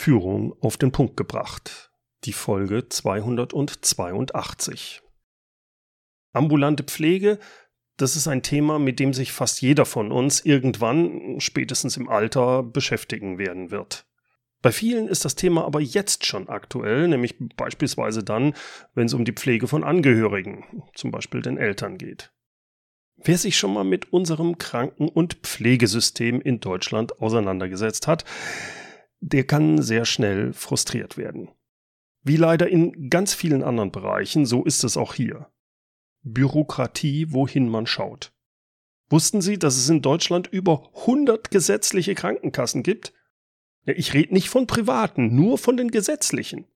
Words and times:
Führung 0.00 0.56
auf 0.62 0.78
den 0.78 0.92
Punkt 0.92 1.18
gebracht. 1.18 1.92
Die 2.24 2.32
Folge 2.32 2.88
282. 2.88 5.02
Ambulante 6.32 6.84
Pflege, 6.84 7.38
das 7.98 8.16
ist 8.16 8.26
ein 8.26 8.42
Thema, 8.42 8.78
mit 8.78 8.98
dem 8.98 9.12
sich 9.12 9.30
fast 9.30 9.60
jeder 9.60 9.84
von 9.84 10.10
uns 10.10 10.40
irgendwann, 10.40 11.38
spätestens 11.38 11.98
im 11.98 12.08
Alter, 12.08 12.62
beschäftigen 12.62 13.36
werden 13.36 13.70
wird. 13.70 14.06
Bei 14.62 14.72
vielen 14.72 15.06
ist 15.06 15.26
das 15.26 15.34
Thema 15.34 15.66
aber 15.66 15.82
jetzt 15.82 16.24
schon 16.24 16.48
aktuell, 16.48 17.06
nämlich 17.06 17.34
beispielsweise 17.56 18.24
dann, 18.24 18.54
wenn 18.94 19.04
es 19.04 19.12
um 19.12 19.26
die 19.26 19.34
Pflege 19.34 19.68
von 19.68 19.84
Angehörigen, 19.84 20.82
zum 20.94 21.10
Beispiel 21.10 21.42
den 21.42 21.58
Eltern 21.58 21.98
geht. 21.98 22.32
Wer 23.16 23.36
sich 23.36 23.58
schon 23.58 23.74
mal 23.74 23.84
mit 23.84 24.14
unserem 24.14 24.56
Kranken- 24.56 25.10
und 25.10 25.34
Pflegesystem 25.42 26.40
in 26.40 26.60
Deutschland 26.60 27.20
auseinandergesetzt 27.20 28.06
hat, 28.06 28.24
der 29.20 29.44
kann 29.44 29.82
sehr 29.82 30.04
schnell 30.04 30.52
frustriert 30.52 31.16
werden. 31.16 31.50
Wie 32.22 32.36
leider 32.36 32.68
in 32.68 33.08
ganz 33.08 33.34
vielen 33.34 33.62
anderen 33.62 33.92
Bereichen, 33.92 34.44
so 34.44 34.64
ist 34.64 34.84
es 34.84 34.96
auch 34.96 35.14
hier. 35.14 35.50
Bürokratie, 36.22 37.32
wohin 37.32 37.68
man 37.68 37.86
schaut. 37.86 38.32
Wussten 39.08 39.40
Sie, 39.40 39.58
dass 39.58 39.76
es 39.76 39.88
in 39.88 40.02
Deutschland 40.02 40.46
über 40.46 40.90
100 41.00 41.50
gesetzliche 41.50 42.14
Krankenkassen 42.14 42.82
gibt? 42.82 43.12
Ich 43.84 44.14
rede 44.14 44.34
nicht 44.34 44.50
von 44.50 44.66
privaten, 44.66 45.34
nur 45.34 45.58
von 45.58 45.76
den 45.76 45.90
gesetzlichen. 45.90 46.66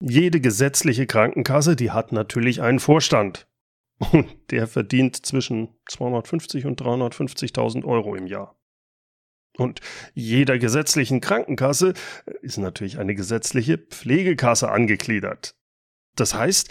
Jede 0.00 0.40
gesetzliche 0.40 1.06
Krankenkasse, 1.06 1.76
die 1.76 1.92
hat 1.92 2.12
natürlich 2.12 2.60
einen 2.60 2.80
Vorstand. 2.80 3.48
Und 4.12 4.26
der 4.50 4.66
verdient 4.66 5.24
zwischen 5.24 5.68
250 5.88 6.66
und 6.66 6.82
350.000 6.82 7.84
Euro 7.84 8.16
im 8.16 8.26
Jahr. 8.26 8.58
Und 9.56 9.80
jeder 10.14 10.58
gesetzlichen 10.58 11.20
Krankenkasse 11.20 11.94
ist 12.42 12.58
natürlich 12.58 12.98
eine 12.98 13.14
gesetzliche 13.14 13.78
Pflegekasse 13.78 14.70
angegliedert. 14.70 15.56
Das 16.16 16.34
heißt, 16.34 16.70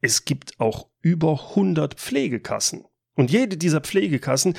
es 0.00 0.24
gibt 0.24 0.60
auch 0.60 0.88
über 1.00 1.50
100 1.50 1.94
Pflegekassen. 1.94 2.84
Und 3.14 3.30
jede 3.30 3.56
dieser 3.56 3.80
Pflegekassen, 3.80 4.56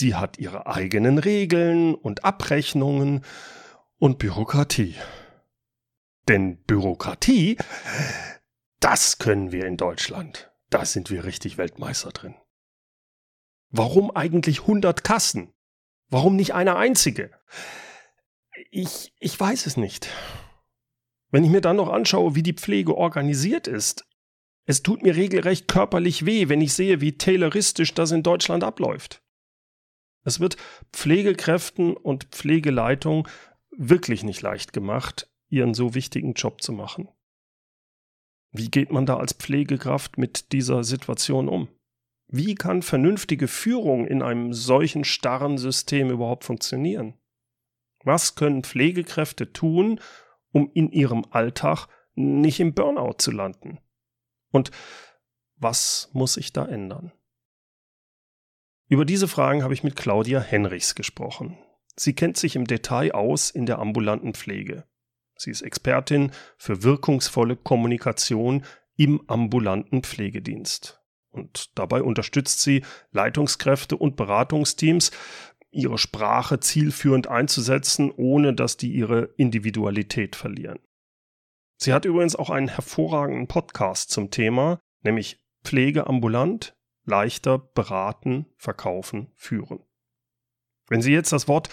die 0.00 0.14
hat 0.14 0.38
ihre 0.38 0.66
eigenen 0.66 1.18
Regeln 1.18 1.94
und 1.94 2.24
Abrechnungen 2.24 3.24
und 3.98 4.18
Bürokratie. 4.18 4.94
Denn 6.28 6.62
Bürokratie, 6.62 7.58
das 8.80 9.18
können 9.18 9.52
wir 9.52 9.66
in 9.66 9.76
Deutschland. 9.76 10.50
Da 10.70 10.84
sind 10.84 11.10
wir 11.10 11.24
richtig 11.24 11.58
Weltmeister 11.58 12.10
drin. 12.10 12.34
Warum 13.70 14.10
eigentlich 14.14 14.62
100 14.62 15.04
Kassen? 15.04 15.52
Warum 16.08 16.36
nicht 16.36 16.54
eine 16.54 16.76
einzige? 16.76 17.30
Ich, 18.70 19.12
ich 19.18 19.38
weiß 19.38 19.66
es 19.66 19.76
nicht. 19.76 20.08
Wenn 21.30 21.44
ich 21.44 21.50
mir 21.50 21.60
dann 21.60 21.76
noch 21.76 21.88
anschaue, 21.88 22.34
wie 22.34 22.42
die 22.42 22.52
Pflege 22.52 22.96
organisiert 22.96 23.66
ist, 23.66 24.06
es 24.66 24.82
tut 24.82 25.02
mir 25.02 25.16
regelrecht 25.16 25.68
körperlich 25.68 26.24
weh, 26.24 26.48
wenn 26.48 26.60
ich 26.60 26.72
sehe, 26.72 27.00
wie 27.00 27.18
tayloristisch 27.18 27.92
das 27.92 28.12
in 28.12 28.22
Deutschland 28.22 28.64
abläuft. 28.64 29.22
Es 30.24 30.40
wird 30.40 30.56
Pflegekräften 30.92 31.96
und 31.96 32.24
Pflegeleitung 32.24 33.28
wirklich 33.76 34.22
nicht 34.22 34.40
leicht 34.40 34.72
gemacht, 34.72 35.30
ihren 35.48 35.74
so 35.74 35.94
wichtigen 35.94 36.32
Job 36.32 36.62
zu 36.62 36.72
machen. 36.72 37.08
Wie 38.52 38.70
geht 38.70 38.90
man 38.90 39.04
da 39.04 39.16
als 39.16 39.32
Pflegekraft 39.32 40.16
mit 40.16 40.52
dieser 40.52 40.84
Situation 40.84 41.48
um? 41.48 41.68
Wie 42.26 42.54
kann 42.54 42.82
vernünftige 42.82 43.48
Führung 43.48 44.06
in 44.06 44.22
einem 44.22 44.52
solchen 44.52 45.04
starren 45.04 45.58
System 45.58 46.10
überhaupt 46.10 46.44
funktionieren? 46.44 47.14
Was 48.02 48.34
können 48.34 48.64
Pflegekräfte 48.64 49.52
tun, 49.52 50.00
um 50.52 50.70
in 50.74 50.90
ihrem 50.90 51.24
Alltag 51.30 51.86
nicht 52.14 52.60
im 52.60 52.74
Burnout 52.74 53.16
zu 53.18 53.30
landen? 53.30 53.78
Und 54.50 54.70
was 55.56 56.10
muss 56.12 56.34
sich 56.34 56.52
da 56.52 56.66
ändern? 56.66 57.12
Über 58.88 59.04
diese 59.04 59.28
Fragen 59.28 59.62
habe 59.62 59.74
ich 59.74 59.82
mit 59.82 59.96
Claudia 59.96 60.40
Henrichs 60.40 60.94
gesprochen. 60.94 61.58
Sie 61.96 62.14
kennt 62.14 62.36
sich 62.36 62.56
im 62.56 62.66
Detail 62.66 63.12
aus 63.12 63.50
in 63.50 63.66
der 63.66 63.78
ambulanten 63.78 64.34
Pflege. 64.34 64.84
Sie 65.36 65.50
ist 65.50 65.62
Expertin 65.62 66.32
für 66.58 66.82
wirkungsvolle 66.82 67.56
Kommunikation 67.56 68.64
im 68.96 69.28
ambulanten 69.28 70.02
Pflegedienst. 70.02 71.03
Und 71.34 71.76
dabei 71.76 72.02
unterstützt 72.02 72.60
sie 72.60 72.84
Leitungskräfte 73.10 73.96
und 73.96 74.14
Beratungsteams, 74.16 75.10
ihre 75.72 75.98
Sprache 75.98 76.60
zielführend 76.60 77.26
einzusetzen, 77.26 78.12
ohne 78.16 78.54
dass 78.54 78.76
die 78.76 78.92
ihre 78.92 79.24
Individualität 79.36 80.36
verlieren. 80.36 80.78
Sie 81.76 81.92
hat 81.92 82.04
übrigens 82.04 82.36
auch 82.36 82.50
einen 82.50 82.68
hervorragenden 82.68 83.48
Podcast 83.48 84.10
zum 84.10 84.30
Thema, 84.30 84.78
nämlich 85.02 85.42
Pflege 85.64 86.06
ambulant, 86.06 86.76
leichter 87.04 87.58
beraten, 87.58 88.46
verkaufen, 88.56 89.32
führen. 89.34 89.80
Wenn 90.88 91.02
Sie 91.02 91.12
jetzt 91.12 91.32
das 91.32 91.48
Wort 91.48 91.68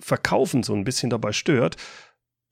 verkaufen 0.00 0.64
so 0.64 0.74
ein 0.74 0.84
bisschen 0.84 1.10
dabei 1.10 1.32
stört, 1.32 1.76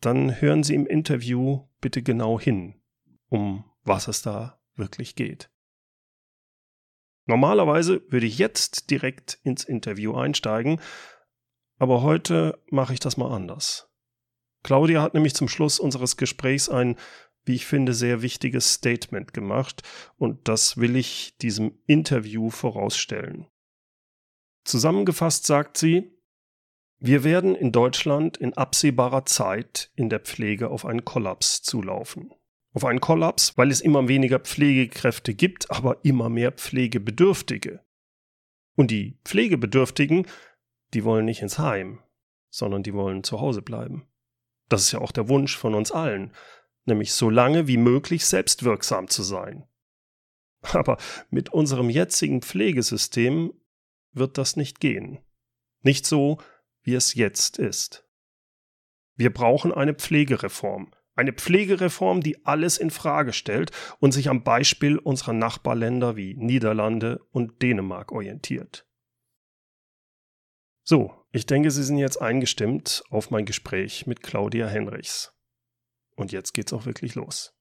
dann 0.01 0.41
hören 0.41 0.63
Sie 0.63 0.75
im 0.75 0.87
Interview 0.87 1.67
bitte 1.81 2.03
genau 2.03 2.39
hin, 2.39 2.81
um 3.29 3.65
was 3.83 4.07
es 4.07 4.23
da 4.23 4.61
wirklich 4.77 5.17
geht. 5.17 5.52
Normalerweise 7.27 8.03
würde 8.09 8.27
ich 8.27 8.39
jetzt 8.39 8.91
direkt 8.91 9.39
ins 9.45 9.65
Interview 9.65 10.15
einsteigen, 10.15 10.81
aber 11.79 12.03
heute 12.03 12.63
mache 12.71 12.95
ich 12.95 13.01
das 13.01 13.17
mal 13.17 13.35
anders. 13.35 13.89
Claudia 14.63 15.03
hat 15.03 15.15
nämlich 15.15 15.35
zum 15.35 15.49
Schluss 15.49 15.81
unseres 15.81 16.17
Gesprächs 16.17 16.69
ein, 16.69 16.97
wie 17.45 17.55
ich 17.55 17.67
finde, 17.67 17.95
sehr 17.95 18.23
wichtiges 18.23 18.75
Statement 18.75 19.35
gemacht 19.35 19.83
und 20.17 20.49
das 20.49 20.77
will 20.77 20.97
ich 20.97 21.37
diesem 21.39 21.79
Interview 21.87 22.51
vorausstellen. 22.51 23.47
Zusammengefasst 24.65 25.47
sagt 25.47 25.77
sie, 25.77 26.13
wir 26.99 27.25
werden 27.25 27.57
in 27.57 27.73
Deutschland 27.73 28.37
in 28.37 28.55
absehbarer 28.55 29.27
Zeit 29.27 29.91
in 29.97 30.09
der 30.09 30.21
Pflege 30.21 30.71
auf 30.71 30.87
einen 30.87 31.05
Kollaps 31.05 31.63
zulaufen. 31.63 32.33
Auf 32.73 32.85
einen 32.85 33.01
Kollaps, 33.01 33.57
weil 33.59 33.71
es 33.71 33.81
immer 33.81 34.09
weniger 34.09 34.39
Pflegekräfte 34.39 35.35
gibt, 35.35 35.71
aber 35.71 36.05
immer 36.05 36.29
mehr 36.29 36.53
Pflegebedürftige. 36.53 37.85
Und 38.77 38.91
die 38.91 39.19
Pflegebedürftigen, 39.25 40.27
die 40.95 41.05
wollen 41.05 41.27
nicht 41.27 41.43
ins 41.43 41.59
Heim, 41.59 42.03
sondern 42.51 42.83
die 42.83 42.95
wollen 42.95 43.25
zu 43.25 43.41
Hause 43.41 43.63
bleiben. 43.63 44.07
Das 44.69 44.83
ist 44.83 44.93
ja 44.93 45.01
auch 45.01 45.13
der 45.13 45.29
Wunsch 45.29 45.57
von 45.57 45.75
uns 45.75 45.93
allen, 45.93 46.33
nämlich 46.87 47.13
so 47.13 47.29
lange 47.29 47.69
wie 47.69 47.77
möglich 47.77 48.25
selbstwirksam 48.25 49.09
zu 49.09 49.23
sein. 49.23 49.67
Aber 50.63 50.97
mit 51.29 51.51
unserem 51.51 51.91
jetzigen 51.91 52.41
Pflegesystem 52.41 53.53
wird 54.13 54.39
das 54.39 54.57
nicht 54.57 54.81
gehen. 54.81 55.19
Nicht 55.83 56.07
so, 56.07 56.39
wie 56.83 56.95
es 56.95 57.15
jetzt 57.15 57.59
ist. 57.59 58.09
Wir 59.17 59.33
brauchen 59.33 59.73
eine 59.73 59.95
Pflegereform. 59.95 60.93
Eine 61.15 61.33
Pflegereform, 61.33 62.23
die 62.23 62.45
alles 62.47 62.79
in 62.79 62.91
Frage 62.91 63.33
stellt 63.33 63.71
und 64.01 64.13
sich 64.13 64.29
am 64.29 64.45
Beispiel 64.45 64.99
unserer 64.99 65.35
Nachbarländer 65.35 66.17
wie 66.17 66.35
Niederlande 66.35 67.21
und 67.33 67.61
Dänemark 67.61 68.13
orientiert. 68.13 68.87
So, 70.85 71.13
ich 71.31 71.47
denke, 71.47 71.71
Sie 71.71 71.85
sind 71.85 71.99
jetzt 71.99 72.21
eingestimmt 72.21 73.05
auf 73.11 73.31
mein 73.31 73.45
Gespräch 73.45 74.07
mit 74.07 74.23
Claudia 74.23 74.67
Henrichs. 74.67 75.33
Und 76.17 76.33
jetzt 76.33 76.53
geht's 76.53 76.73
auch 76.73 76.87
wirklich 76.87 77.15
los. 77.15 77.55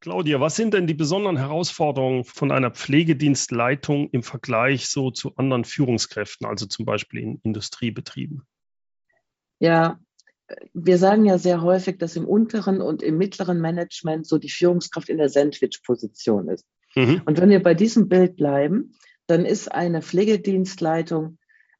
Claudia, 0.00 0.40
was 0.40 0.54
sind 0.54 0.74
denn 0.74 0.86
die 0.86 0.94
besonderen 0.94 1.36
Herausforderungen 1.36 2.24
von 2.24 2.52
einer 2.52 2.70
Pflegedienstleitung 2.70 4.10
im 4.10 4.22
Vergleich 4.22 4.88
so 4.88 5.10
zu 5.10 5.34
anderen 5.36 5.64
Führungskräften, 5.64 6.46
also 6.46 6.66
zum 6.66 6.84
Beispiel 6.84 7.20
in 7.20 7.40
Industriebetrieben? 7.42 8.42
Ja, 9.58 9.98
wir 10.72 10.98
sagen 10.98 11.24
ja 11.24 11.38
sehr 11.38 11.62
häufig, 11.62 11.98
dass 11.98 12.16
im 12.16 12.26
unteren 12.26 12.80
und 12.80 13.02
im 13.02 13.18
mittleren 13.18 13.60
Management 13.60 14.26
so 14.26 14.38
die 14.38 14.50
Führungskraft 14.50 15.08
in 15.08 15.18
der 15.18 15.28
Sandwich-Position 15.28 16.48
ist. 16.48 16.64
Mhm. 16.94 17.22
Und 17.26 17.40
wenn 17.40 17.50
wir 17.50 17.62
bei 17.62 17.74
diesem 17.74 18.08
Bild 18.08 18.36
bleiben, 18.36 18.94
dann 19.26 19.44
ist 19.44 19.70
eine 19.70 20.02
Pflegedienstleitung 20.02 21.38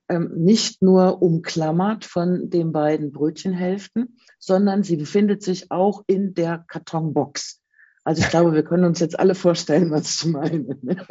ähm, 0.09 0.33
nicht 0.37 0.83
nur 0.83 1.23
umklammert 1.23 2.05
von 2.05 2.51
den 2.51 2.73
beiden 2.73 3.13
Brötchenhälften, 3.13 4.19
sondern 4.39 4.83
sie 4.83 4.97
befindet 4.97 5.43
sich 5.43 5.71
auch 5.71 6.03
in 6.07 6.35
der 6.35 6.65
Kartonbox. 6.69 7.63
Also 8.05 8.23
ich 8.23 8.31
glaube, 8.31 8.55
wir 8.55 8.65
können 8.65 8.85
uns 8.85 9.01
jetzt 9.01 9.19
alle 9.19 9.35
vorstellen, 9.35 9.91
was 9.91 10.23
ich 10.23 10.27
meine. 10.27 10.79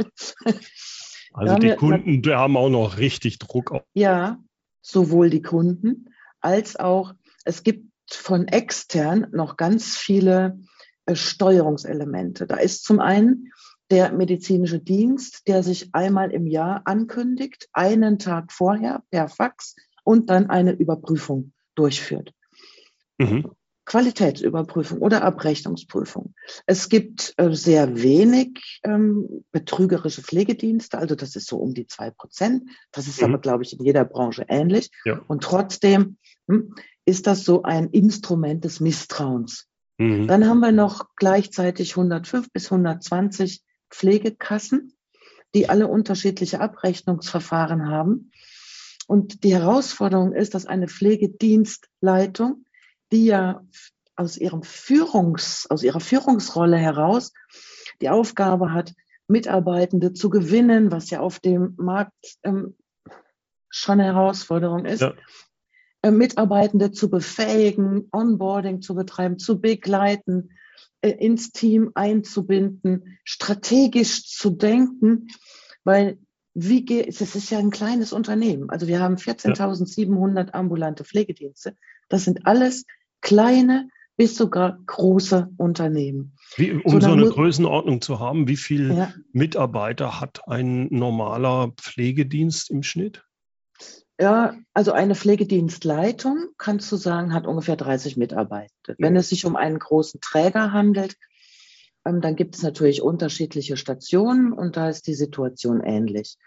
Also 1.33 1.55
die 1.55 1.75
Kunden, 1.75 2.23
die 2.23 2.33
haben 2.33 2.57
auch 2.57 2.69
noch 2.69 2.97
richtig 2.97 3.37
Druck. 3.37 3.71
Auf. 3.71 3.83
Ja, 3.93 4.39
sowohl 4.81 5.29
die 5.29 5.43
Kunden 5.43 6.09
als 6.39 6.77
auch, 6.77 7.13
es 7.47 7.63
gibt 7.63 7.89
von 8.11 8.47
extern 8.47 9.27
noch 9.31 9.57
ganz 9.57 9.95
viele 9.97 10.59
äh, 11.05 11.15
Steuerungselemente. 11.15 12.45
Da 12.45 12.57
ist 12.57 12.83
zum 12.83 12.99
einen 12.99 13.51
der 13.89 14.11
medizinische 14.11 14.79
Dienst, 14.79 15.47
der 15.47 15.63
sich 15.63 15.93
einmal 15.93 16.31
im 16.31 16.45
Jahr 16.45 16.81
ankündigt, 16.85 17.69
einen 17.71 18.19
Tag 18.19 18.51
vorher 18.51 19.03
per 19.11 19.29
Fax 19.29 19.75
und 20.03 20.29
dann 20.29 20.49
eine 20.49 20.73
Überprüfung 20.73 21.53
durchführt. 21.75 22.33
Mhm. 23.17 23.51
Qualitätsüberprüfung 23.85 24.99
oder 24.99 25.23
Abrechnungsprüfung. 25.23 26.33
Es 26.65 26.89
gibt 26.89 27.33
äh, 27.37 27.53
sehr 27.53 28.01
wenig 28.03 28.81
ähm, 28.83 29.45
betrügerische 29.53 30.21
Pflegedienste, 30.21 30.97
also 30.97 31.15
das 31.15 31.37
ist 31.37 31.47
so 31.47 31.55
um 31.57 31.73
die 31.73 31.87
zwei 31.87 32.11
Prozent. 32.11 32.69
Das 32.91 33.07
ist 33.07 33.21
mhm. 33.21 33.29
aber, 33.29 33.37
glaube 33.37 33.63
ich, 33.63 33.79
in 33.79 33.85
jeder 33.85 34.03
Branche 34.03 34.45
ähnlich. 34.49 34.91
Ja. 35.05 35.21
Und 35.27 35.41
trotzdem 35.41 36.17
hm, 36.49 36.75
ist 37.07 37.25
das 37.25 37.43
so 37.43 37.63
ein 37.63 37.89
Instrument 37.89 38.63
des 38.63 38.79
Misstrauens. 38.79 39.67
Mhm. 39.97 40.27
Dann 40.27 40.47
haben 40.47 40.59
wir 40.59 40.71
noch 40.71 41.07
gleichzeitig 41.15 41.97
105 41.97 42.51
bis 42.51 42.71
120 42.71 43.63
Pflegekassen, 43.89 44.93
die 45.55 45.69
alle 45.69 45.87
unterschiedliche 45.87 46.59
Abrechnungsverfahren 46.59 47.89
haben. 47.89 48.31
Und 49.07 49.43
die 49.43 49.55
Herausforderung 49.55 50.33
ist, 50.33 50.53
dass 50.53 50.65
eine 50.65 50.87
Pflegedienstleitung 50.87 52.65
die 53.11 53.25
ja 53.25 53.63
aus 54.15 54.37
ihrem 54.37 54.63
Führungs, 54.63 55.67
aus 55.69 55.83
ihrer 55.83 55.99
Führungsrolle 55.99 56.77
heraus 56.77 57.33
die 58.01 58.09
Aufgabe 58.09 58.73
hat, 58.73 58.93
Mitarbeitende 59.27 60.13
zu 60.13 60.29
gewinnen, 60.29 60.91
was 60.91 61.09
ja 61.09 61.19
auf 61.19 61.39
dem 61.39 61.75
Markt 61.77 62.37
ähm, 62.43 62.75
schon 63.69 63.99
eine 63.99 64.05
Herausforderung 64.05 64.85
ist. 64.85 65.01
Ja. 65.01 65.13
Äh, 66.01 66.11
Mitarbeitende 66.11 66.91
zu 66.91 67.09
befähigen, 67.09 68.07
Onboarding 68.11 68.81
zu 68.81 68.93
betreiben, 68.95 69.39
zu 69.39 69.59
begleiten, 69.59 70.51
äh, 71.01 71.09
ins 71.09 71.51
Team 71.51 71.91
einzubinden, 71.95 73.17
strategisch 73.23 74.25
zu 74.25 74.51
denken, 74.51 75.27
weil 75.83 76.19
wie 76.53 76.85
geht, 76.85 77.07
es 77.07 77.35
ist 77.35 77.51
ja 77.51 77.59
ein 77.59 77.69
kleines 77.69 78.13
Unternehmen. 78.13 78.69
Also 78.71 78.87
wir 78.87 78.99
haben 78.99 79.15
14.700 79.15 80.53
ambulante 80.53 81.03
Pflegedienste. 81.03 81.75
Das 82.09 82.23
sind 82.23 82.47
alles 82.47 82.85
kleine 83.21 83.89
bis 84.15 84.35
sogar 84.35 84.79
große 84.87 85.49
Unternehmen. 85.57 86.35
Wie, 86.55 86.71
um 86.71 86.81
so, 86.93 86.99
so 86.99 87.11
eine 87.11 87.29
Größenordnung 87.29 88.01
zu 88.01 88.19
haben, 88.19 88.47
wie 88.47 88.57
viele 88.57 88.93
ja. 88.95 89.13
Mitarbeiter 89.33 90.19
hat 90.19 90.47
ein 90.47 90.87
normaler 90.89 91.73
Pflegedienst 91.77 92.71
im 92.71 92.81
Schnitt? 92.81 93.26
Ja, 94.19 94.55
also 94.73 94.93
eine 94.93 95.13
Pflegedienstleitung, 95.13 96.49
kannst 96.57 96.91
du 96.91 96.95
sagen, 96.95 97.33
hat 97.33 97.45
ungefähr 97.45 97.75
30 97.75 98.17
Mitarbeiter. 98.17 98.95
Wenn 98.97 99.15
es 99.15 99.29
sich 99.29 99.45
um 99.45 99.55
einen 99.55 99.77
großen 99.77 100.21
Träger 100.21 100.71
handelt, 100.71 101.15
ähm, 102.03 102.21
dann 102.21 102.35
gibt 102.35 102.55
es 102.55 102.63
natürlich 102.63 103.01
unterschiedliche 103.01 103.77
Stationen 103.77 104.53
und 104.53 104.75
da 104.75 104.89
ist 104.89 105.05
die 105.05 105.13
Situation 105.13 105.81
ähnlich. 105.81 106.37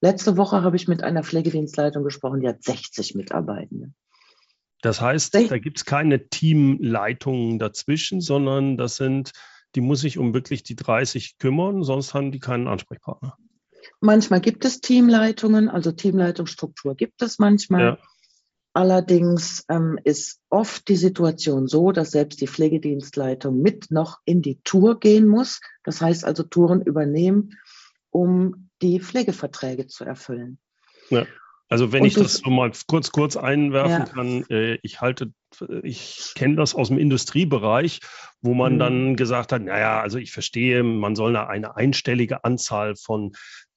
Letzte 0.00 0.36
Woche 0.36 0.62
habe 0.62 0.76
ich 0.76 0.86
mit 0.86 1.02
einer 1.02 1.22
Pflegedienstleitung 1.22 2.04
gesprochen, 2.04 2.40
die 2.40 2.48
hat 2.48 2.62
60 2.62 3.14
Mitarbeitende. 3.14 3.92
Das 4.82 5.00
heißt, 5.00 5.34
da 5.34 5.58
gibt 5.58 5.78
es 5.78 5.84
keine 5.86 6.28
Teamleitungen 6.28 7.58
dazwischen, 7.58 8.20
sondern 8.20 8.76
das 8.76 8.96
sind, 8.96 9.32
die 9.74 9.80
muss 9.80 10.00
sich 10.00 10.18
um 10.18 10.34
wirklich 10.34 10.62
die 10.62 10.76
30 10.76 11.38
kümmern, 11.38 11.84
sonst 11.84 12.12
haben 12.12 12.32
die 12.32 12.38
keinen 12.38 12.68
Ansprechpartner. 12.68 13.38
Manchmal 14.00 14.40
gibt 14.40 14.64
es 14.64 14.80
Teamleitungen, 14.80 15.68
also 15.68 15.92
Teamleitungsstruktur 15.92 16.94
gibt 16.94 17.22
es 17.22 17.38
manchmal. 17.38 17.82
Ja. 17.82 17.98
Allerdings 18.76 19.64
ähm, 19.68 20.00
ist 20.02 20.40
oft 20.50 20.88
die 20.88 20.96
Situation 20.96 21.68
so, 21.68 21.92
dass 21.92 22.10
selbst 22.10 22.40
die 22.40 22.48
Pflegedienstleitung 22.48 23.62
mit 23.62 23.92
noch 23.92 24.18
in 24.24 24.42
die 24.42 24.60
Tour 24.64 24.98
gehen 24.98 25.28
muss. 25.28 25.60
Das 25.84 26.00
heißt 26.00 26.24
also 26.24 26.42
Touren 26.42 26.82
übernehmen, 26.82 27.56
um 28.10 28.70
die 28.82 28.98
Pflegeverträge 28.98 29.86
zu 29.86 30.04
erfüllen. 30.04 30.58
Ja. 31.08 31.24
Also 31.68 31.92
wenn 31.92 32.02
und 32.02 32.08
ich 32.08 32.14
das 32.14 32.34
so 32.34 32.50
mal 32.50 32.70
kurz 32.86 33.10
kurz 33.10 33.36
einwerfen 33.36 33.90
ja. 33.90 34.04
kann, 34.04 34.44
äh, 34.50 34.78
ich 34.82 35.00
halte, 35.00 35.32
ich 35.82 36.32
kenne 36.34 36.56
das 36.56 36.74
aus 36.74 36.88
dem 36.88 36.98
Industriebereich, 36.98 38.00
wo 38.42 38.54
man 38.54 38.74
mhm. 38.74 38.78
dann 38.78 39.16
gesagt 39.16 39.50
hat, 39.50 39.62
naja, 39.62 40.00
also 40.00 40.18
ich 40.18 40.30
verstehe, 40.30 40.82
man 40.82 41.16
soll 41.16 41.36
eine, 41.36 41.48
eine 41.48 41.76
einstellige 41.76 42.44
Anzahl 42.44 42.96
von 42.96 43.32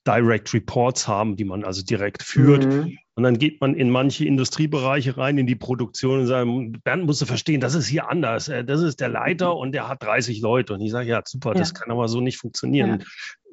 Direct 0.07 0.54
Reports 0.54 1.07
haben, 1.07 1.36
die 1.36 1.44
man 1.44 1.65
also 1.65 1.83
direkt 1.83 2.24
führt. 2.24 2.65
Mhm. 2.65 2.98
Und 3.15 3.24
dann 3.24 3.38
geht 3.38 3.59
man 3.59 3.75
in 3.75 3.89
manche 3.89 4.25
Industriebereiche 4.25 5.18
rein, 5.18 5.38
in 5.38 5.48
die 5.48 5.56
Produktion 5.56 6.21
und 6.21 6.27
sagt, 6.27 6.48
Bernd 6.83 7.06
musst 7.06 7.21
du 7.21 7.25
verstehen, 7.25 7.59
das 7.59 7.74
ist 7.74 7.88
hier 7.88 8.09
anders. 8.09 8.48
Äh, 8.48 8.63
das 8.63 8.81
ist 8.81 9.01
der 9.01 9.09
Leiter 9.09 9.57
und 9.57 9.74
der 9.74 9.89
hat 9.89 10.04
30 10.04 10.39
Leute. 10.42 10.74
Und 10.74 10.81
ich 10.81 10.92
sage, 10.92 11.09
ja, 11.09 11.21
super, 11.25 11.50
ja. 11.50 11.59
das 11.59 11.74
kann 11.74 11.92
aber 11.92 12.07
so 12.07 12.21
nicht 12.21 12.38
funktionieren. 12.38 13.00
Ja. 13.00 13.06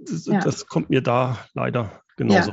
Das, 0.07 0.27
ja. 0.27 0.41
das, 0.41 0.67
kommt 0.67 0.91
mir 0.91 1.01
da 1.01 1.39
leider 1.55 2.03
genauso. 2.17 2.53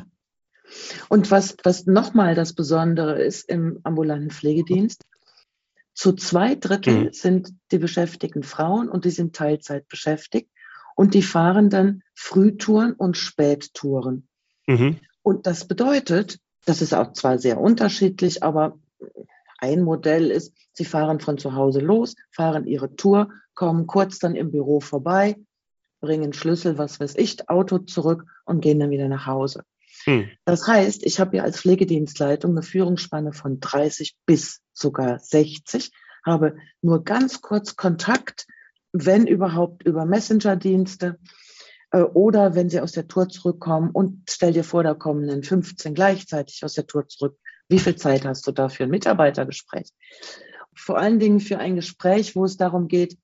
Und 1.10 1.30
was, 1.32 1.58
was 1.64 1.86
nochmal 1.86 2.34
das 2.34 2.54
Besondere 2.54 3.22
ist 3.22 3.50
im 3.50 3.80
ambulanten 3.84 4.32
Pflegedienst, 4.32 5.04
zu 5.94 6.14
zwei 6.14 6.56
Drittel 6.56 7.06
mhm. 7.06 7.14
sind 7.14 7.50
die 7.72 7.78
Beschäftigten 7.78 8.44
Frauen 8.44 8.90
und 8.90 9.06
die 9.06 9.12
sind 9.12 9.36
Teilzeit 9.36 9.88
beschäftigt 9.90 10.50
und 11.02 11.16
die 11.16 11.24
fahren 11.24 11.72
dann 11.72 12.04
Frühtouren 12.14 12.94
und 12.94 13.18
Spättouren. 13.18 14.28
Mhm. 14.68 14.98
Und 15.24 15.48
das 15.48 15.68
bedeutet, 15.68 16.38
das 16.66 16.84
ist 16.84 16.94
auch 16.94 17.14
zwar 17.14 17.40
sehr 17.40 17.60
unterschiedlich, 17.60 18.44
aber 18.44 18.78
ein 19.58 19.82
Modell 19.82 20.30
ist, 20.30 20.54
sie 20.74 20.86
fahren 20.86 21.20
von 21.20 21.40
zu 21.40 21.56
Hause 21.56 21.80
los, 21.80 22.16
fahren 22.30 22.68
ihre 22.68 22.96
Tour, 22.96 23.32
kommen 23.56 23.88
kurz 23.88 24.20
dann 24.20 24.36
im 24.36 24.52
Büro 24.52 24.80
vorbei, 24.80 25.38
bringen 26.02 26.34
Schlüssel, 26.34 26.78
was 26.78 27.00
weiß 27.00 27.16
ich, 27.16 27.50
Auto 27.50 27.80
zurück 27.80 28.26
und 28.46 28.62
gehen 28.62 28.80
dann 28.80 28.92
wieder 28.92 29.08
nach 29.08 29.26
Hause. 29.26 29.64
Hm. 30.04 30.30
Das 30.46 30.68
heißt, 30.68 31.04
ich 31.04 31.20
habe 31.20 31.38
ja 31.38 31.42
als 31.42 31.62
Pflegedienstleitung 31.62 32.52
eine 32.52 32.62
Führungsspanne 32.62 33.34
von 33.34 33.60
30 33.60 34.18
bis 34.28 34.62
sogar 34.72 35.18
60, 35.18 35.92
habe 36.24 36.58
nur 36.84 37.04
ganz 37.04 37.42
kurz 37.42 37.76
Kontakt, 37.76 38.46
wenn 38.94 39.28
überhaupt 39.28 39.84
über 39.84 40.06
Messenger-Dienste 40.06 41.18
äh, 41.92 42.02
oder 42.02 42.56
wenn 42.56 42.70
sie 42.70 42.82
aus 42.82 42.92
der 42.92 43.08
Tour 43.08 43.30
zurückkommen 43.30 43.92
und 43.92 44.24
stell 44.30 44.54
dir 44.54 44.64
vor, 44.64 44.84
da 44.84 44.94
kommen 44.94 45.28
dann 45.28 45.44
15 45.44 45.94
gleichzeitig 45.94 46.64
aus 46.64 46.74
der 46.74 46.88
Tour 46.88 47.08
zurück. 47.08 47.38
Wie 47.70 47.80
viel 47.80 47.96
Zeit 47.96 48.26
hast 48.26 48.46
du 48.48 48.52
da 48.52 48.70
für 48.70 48.84
ein 48.84 48.90
Mitarbeitergespräch? 48.90 49.90
Vor 50.76 50.98
allen 50.98 51.20
Dingen 51.20 51.40
für 51.40 51.58
ein 51.58 51.76
Gespräch, 51.76 52.36
wo 52.36 52.46
es 52.46 52.58
darum 52.58 52.88
geht, 52.88 53.18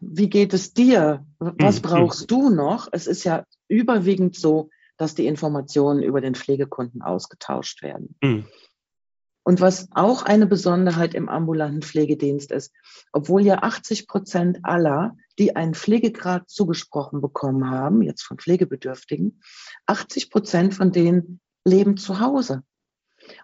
wie 0.00 0.28
geht 0.30 0.54
es 0.54 0.72
dir? 0.72 1.24
Was 1.38 1.76
hm, 1.76 1.82
hm. 1.84 1.90
brauchst 1.90 2.30
du 2.30 2.50
noch? 2.50 2.88
Es 2.92 3.06
ist 3.06 3.24
ja 3.24 3.44
überwiegend 3.68 4.36
so, 4.36 4.70
dass 4.96 5.14
die 5.14 5.26
Informationen 5.26 6.02
über 6.02 6.20
den 6.20 6.34
Pflegekunden 6.34 7.02
ausgetauscht 7.02 7.82
werden. 7.82 8.16
Und 9.48 9.62
was 9.62 9.88
auch 9.92 10.24
eine 10.24 10.46
Besonderheit 10.46 11.14
im 11.14 11.30
ambulanten 11.30 11.80
Pflegedienst 11.80 12.52
ist, 12.52 12.70
obwohl 13.14 13.46
ja 13.46 13.62
80 13.62 14.06
Prozent 14.06 14.58
aller, 14.62 15.16
die 15.38 15.56
einen 15.56 15.72
Pflegegrad 15.72 16.50
zugesprochen 16.50 17.22
bekommen 17.22 17.70
haben, 17.70 18.02
jetzt 18.02 18.24
von 18.24 18.36
Pflegebedürftigen, 18.36 19.40
80 19.86 20.28
Prozent 20.30 20.74
von 20.74 20.92
denen 20.92 21.40
leben 21.64 21.96
zu 21.96 22.20
Hause. 22.20 22.62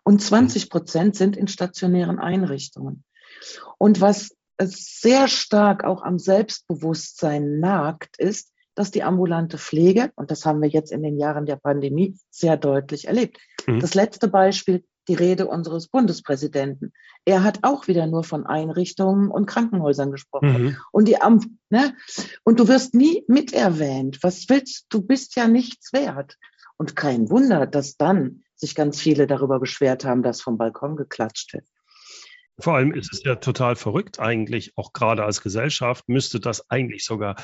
Und 0.03 0.21
20 0.21 0.69
Prozent 0.69 1.17
sind 1.17 1.39
in 1.39 1.49
stationären 1.49 2.19
Einrichtungen. 2.19 3.03
Und 3.79 4.03
was 4.03 4.37
sehr 4.61 5.27
stark 5.27 5.85
auch 5.85 6.03
am 6.03 6.19
Selbstbewusstsein 6.19 7.61
nagt, 7.61 8.19
ist, 8.19 8.53
dass 8.75 8.91
die 8.91 9.05
ambulante 9.05 9.57
Pflege, 9.57 10.13
und 10.17 10.31
das 10.31 10.45
haben 10.45 10.61
wir 10.61 10.69
jetzt 10.69 10.93
in 10.93 11.03
den 11.03 11.17
Jahren 11.19 11.47
der 11.47 11.57
Pandemie 11.57 12.19
sehr 12.29 12.59
deutlich 12.59 13.09
erlebt. 13.09 13.39
Mhm. 13.67 13.81
Das 13.81 13.95
letzte 13.95 14.29
Beispiel, 14.29 14.85
die 15.09 15.15
Rede 15.15 15.47
unseres 15.47 15.89
Bundespräsidenten. 15.89 16.93
Er 17.25 17.43
hat 17.43 17.61
auch 17.63 17.89
wieder 17.89 18.07
nur 18.07 18.25
von 18.25 18.47
Einrichtungen 18.47 19.31
und 19.31 19.47
Krankenhäusern 19.47 20.11
gesprochen. 20.11 20.63
Mhm. 20.63 20.77
Und 20.93 21.09
die 21.09 21.17
ne? 21.71 21.95
und 22.43 22.61
du 22.61 22.69
wirst 22.69 22.95
nie 22.95 23.25
miterwähnt. 23.29 24.19
Was 24.23 24.49
willst 24.49 24.87
du? 24.89 25.03
bist 25.03 25.37
ja 25.37 25.49
nichts 25.49 25.93
wert. 25.93 26.39
Und 26.77 26.97
kein 26.97 27.31
Wunder, 27.31 27.67
dass 27.67 27.97
dann 27.97 28.43
sich 28.57 28.75
ganz 28.75 29.01
viele 29.01 29.27
darüber 29.27 29.61
beschwert 29.61 30.05
haben, 30.05 30.23
dass 30.23 30.41
vom 30.41 30.59
Balkon 30.59 30.97
geklatscht 30.97 31.53
wird. 31.53 31.67
Vor 32.59 32.75
allem 32.75 32.93
ist 32.93 33.13
es 33.13 33.25
ja 33.25 33.37
total 33.37 33.75
verrückt 33.75 34.21
eigentlich, 34.21 34.73
auch 34.77 34.93
gerade 34.93 35.25
als 35.25 35.43
Gesellschaft 35.43 36.09
müsste 36.09 36.39
das 36.39 36.71
eigentlich 36.71 37.05
sogar 37.05 37.35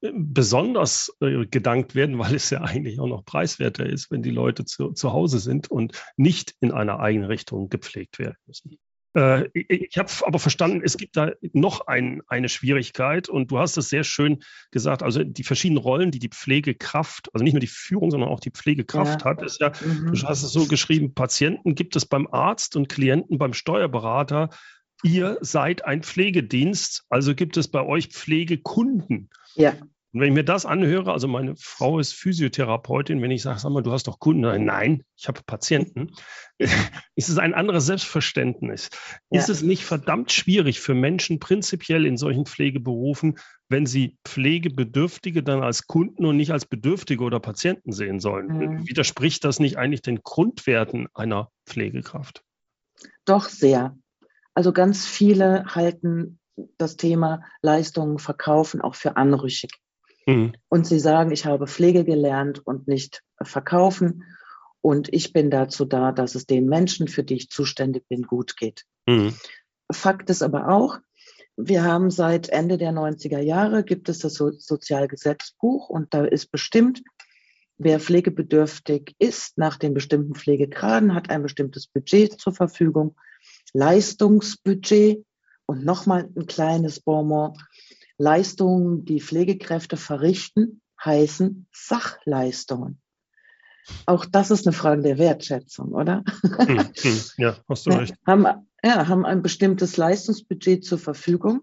besonders 0.00 1.12
äh, 1.20 1.46
gedankt 1.46 1.94
werden, 1.94 2.18
weil 2.18 2.34
es 2.34 2.50
ja 2.50 2.60
eigentlich 2.62 3.00
auch 3.00 3.08
noch 3.08 3.24
preiswerter 3.24 3.86
ist, 3.86 4.10
wenn 4.10 4.22
die 4.22 4.30
Leute 4.30 4.64
zu, 4.64 4.92
zu 4.92 5.12
Hause 5.12 5.38
sind 5.38 5.70
und 5.70 6.00
nicht 6.16 6.54
in 6.60 6.72
einer 6.72 7.00
Einrichtung 7.00 7.68
gepflegt 7.68 8.18
werden 8.18 8.36
müssen. 8.46 8.78
Äh, 9.14 9.48
ich 9.54 9.96
habe 9.96 10.10
aber 10.22 10.38
verstanden, 10.38 10.82
es 10.84 10.96
gibt 10.96 11.16
da 11.16 11.32
noch 11.52 11.86
ein, 11.86 12.22
eine 12.28 12.48
Schwierigkeit 12.48 13.28
und 13.28 13.50
du 13.50 13.58
hast 13.58 13.76
es 13.76 13.88
sehr 13.88 14.04
schön 14.04 14.38
gesagt, 14.70 15.02
also 15.02 15.24
die 15.24 15.44
verschiedenen 15.44 15.82
Rollen, 15.82 16.10
die 16.10 16.18
die 16.18 16.28
Pflegekraft, 16.28 17.28
also 17.32 17.42
nicht 17.42 17.54
nur 17.54 17.60
die 17.60 17.66
Führung, 17.66 18.10
sondern 18.10 18.28
auch 18.28 18.40
die 18.40 18.50
Pflegekraft 18.50 19.22
ja. 19.22 19.24
hat, 19.24 19.42
ist 19.42 19.60
ja, 19.60 19.72
mhm. 19.84 20.12
du 20.12 20.22
hast 20.22 20.42
es 20.42 20.52
so 20.52 20.66
geschrieben, 20.66 21.14
Patienten 21.14 21.74
gibt 21.74 21.96
es 21.96 22.06
beim 22.06 22.28
Arzt 22.30 22.76
und 22.76 22.88
Klienten 22.88 23.38
beim 23.38 23.54
Steuerberater. 23.54 24.50
Ihr 25.02 25.38
seid 25.40 25.84
ein 25.84 26.02
Pflegedienst, 26.02 27.04
also 27.08 27.34
gibt 27.34 27.56
es 27.56 27.68
bei 27.68 27.84
euch 27.84 28.08
Pflegekunden. 28.08 29.30
Ja. 29.58 29.74
Und 30.12 30.20
wenn 30.22 30.28
ich 30.28 30.34
mir 30.34 30.44
das 30.44 30.64
anhöre, 30.64 31.12
also 31.12 31.28
meine 31.28 31.54
Frau 31.58 31.98
ist 31.98 32.14
Physiotherapeutin, 32.14 33.20
wenn 33.20 33.30
ich 33.30 33.42
sage, 33.42 33.58
sag 33.58 33.70
mal, 33.70 33.82
du 33.82 33.92
hast 33.92 34.08
doch 34.08 34.18
Kunden, 34.18 34.64
nein, 34.64 35.04
ich 35.16 35.28
habe 35.28 35.42
Patienten, 35.44 36.12
ist 37.14 37.28
es 37.28 37.36
ein 37.36 37.52
anderes 37.52 37.84
Selbstverständnis. 37.84 38.88
Ja. 39.30 39.38
Ist 39.38 39.50
es 39.50 39.62
nicht 39.62 39.84
verdammt 39.84 40.32
schwierig 40.32 40.80
für 40.80 40.94
Menschen 40.94 41.40
prinzipiell 41.40 42.06
in 42.06 42.16
solchen 42.16 42.46
Pflegeberufen, 42.46 43.38
wenn 43.68 43.84
sie 43.84 44.16
Pflegebedürftige 44.24 45.42
dann 45.42 45.62
als 45.62 45.86
Kunden 45.86 46.24
und 46.24 46.38
nicht 46.38 46.52
als 46.52 46.64
Bedürftige 46.64 47.22
oder 47.22 47.38
Patienten 47.38 47.92
sehen 47.92 48.18
sollen? 48.18 48.46
Mhm. 48.46 48.88
Widerspricht 48.88 49.44
das 49.44 49.60
nicht 49.60 49.76
eigentlich 49.76 50.02
den 50.02 50.22
Grundwerten 50.22 51.08
einer 51.12 51.50
Pflegekraft? 51.66 52.42
Doch 53.26 53.50
sehr. 53.50 53.94
Also 54.54 54.72
ganz 54.72 55.06
viele 55.06 55.66
halten 55.66 56.40
das 56.76 56.96
Thema 56.96 57.42
Leistungen 57.62 58.18
verkaufen 58.18 58.80
auch 58.80 58.94
für 58.94 59.16
anrüchig. 59.16 59.72
Mhm. 60.26 60.52
Und 60.68 60.86
sie 60.86 60.98
sagen, 60.98 61.30
ich 61.30 61.46
habe 61.46 61.66
Pflege 61.66 62.04
gelernt 62.04 62.64
und 62.66 62.88
nicht 62.88 63.22
verkaufen. 63.42 64.24
Und 64.80 65.12
ich 65.12 65.32
bin 65.32 65.50
dazu 65.50 65.84
da, 65.84 66.12
dass 66.12 66.34
es 66.34 66.46
den 66.46 66.66
Menschen, 66.66 67.08
für 67.08 67.24
die 67.24 67.36
ich 67.36 67.50
zuständig 67.50 68.06
bin, 68.08 68.22
gut 68.22 68.56
geht. 68.56 68.84
Mhm. 69.06 69.34
Fakt 69.90 70.30
ist 70.30 70.42
aber 70.42 70.68
auch, 70.68 70.98
wir 71.56 71.82
haben 71.82 72.10
seit 72.10 72.48
Ende 72.50 72.78
der 72.78 72.92
90er 72.92 73.40
Jahre 73.40 73.82
gibt 73.82 74.08
es 74.08 74.20
das 74.20 74.34
so 74.34 74.52
Sozialgesetzbuch 74.52 75.88
und 75.88 76.14
da 76.14 76.24
ist 76.24 76.52
bestimmt, 76.52 77.02
wer 77.78 77.98
pflegebedürftig 77.98 79.16
ist 79.18 79.58
nach 79.58 79.76
den 79.76 79.92
bestimmten 79.92 80.34
Pflegegraden, 80.34 81.14
hat 81.14 81.30
ein 81.30 81.42
bestimmtes 81.42 81.88
Budget 81.88 82.40
zur 82.40 82.52
Verfügung, 82.52 83.16
Leistungsbudget 83.72 85.24
und 85.68 85.84
nochmal 85.84 86.28
ein 86.34 86.46
kleines 86.46 87.00
Bonbon. 87.00 87.56
Leistungen, 88.16 89.04
die 89.04 89.20
Pflegekräfte 89.20 89.96
verrichten, 89.96 90.80
heißen 91.04 91.68
Sachleistungen. 91.72 93.00
Auch 94.06 94.24
das 94.24 94.50
ist 94.50 94.66
eine 94.66 94.72
Frage 94.72 95.02
der 95.02 95.18
Wertschätzung, 95.18 95.92
oder? 95.92 96.24
Hm, 96.42 96.90
hm, 96.96 97.20
ja, 97.36 97.56
hast 97.68 97.86
du 97.86 97.90
recht. 97.90 98.14
Haben, 98.26 98.66
ja, 98.82 99.06
haben 99.06 99.24
ein 99.24 99.42
bestimmtes 99.42 99.96
Leistungsbudget 99.96 100.84
zur 100.84 100.98
Verfügung. 100.98 101.60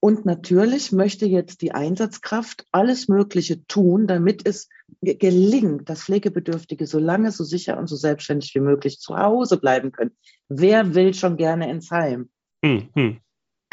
Und 0.00 0.26
natürlich 0.26 0.92
möchte 0.92 1.24
jetzt 1.24 1.62
die 1.62 1.72
Einsatzkraft 1.72 2.66
alles 2.72 3.08
Mögliche 3.08 3.66
tun, 3.66 4.06
damit 4.06 4.46
es 4.46 4.68
gelingt, 5.00 5.88
dass 5.88 6.04
Pflegebedürftige 6.04 6.86
so 6.86 6.98
lange, 6.98 7.32
so 7.32 7.44
sicher 7.44 7.78
und 7.78 7.86
so 7.86 7.96
selbstständig 7.96 8.54
wie 8.54 8.60
möglich 8.60 8.98
zu 8.98 9.16
Hause 9.16 9.58
bleiben 9.58 9.92
können. 9.92 10.16
Wer 10.48 10.94
will 10.94 11.14
schon 11.14 11.36
gerne 11.36 11.70
ins 11.70 11.90
Heim? 11.90 12.28
Hm, 12.62 12.88
hm. 12.94 13.20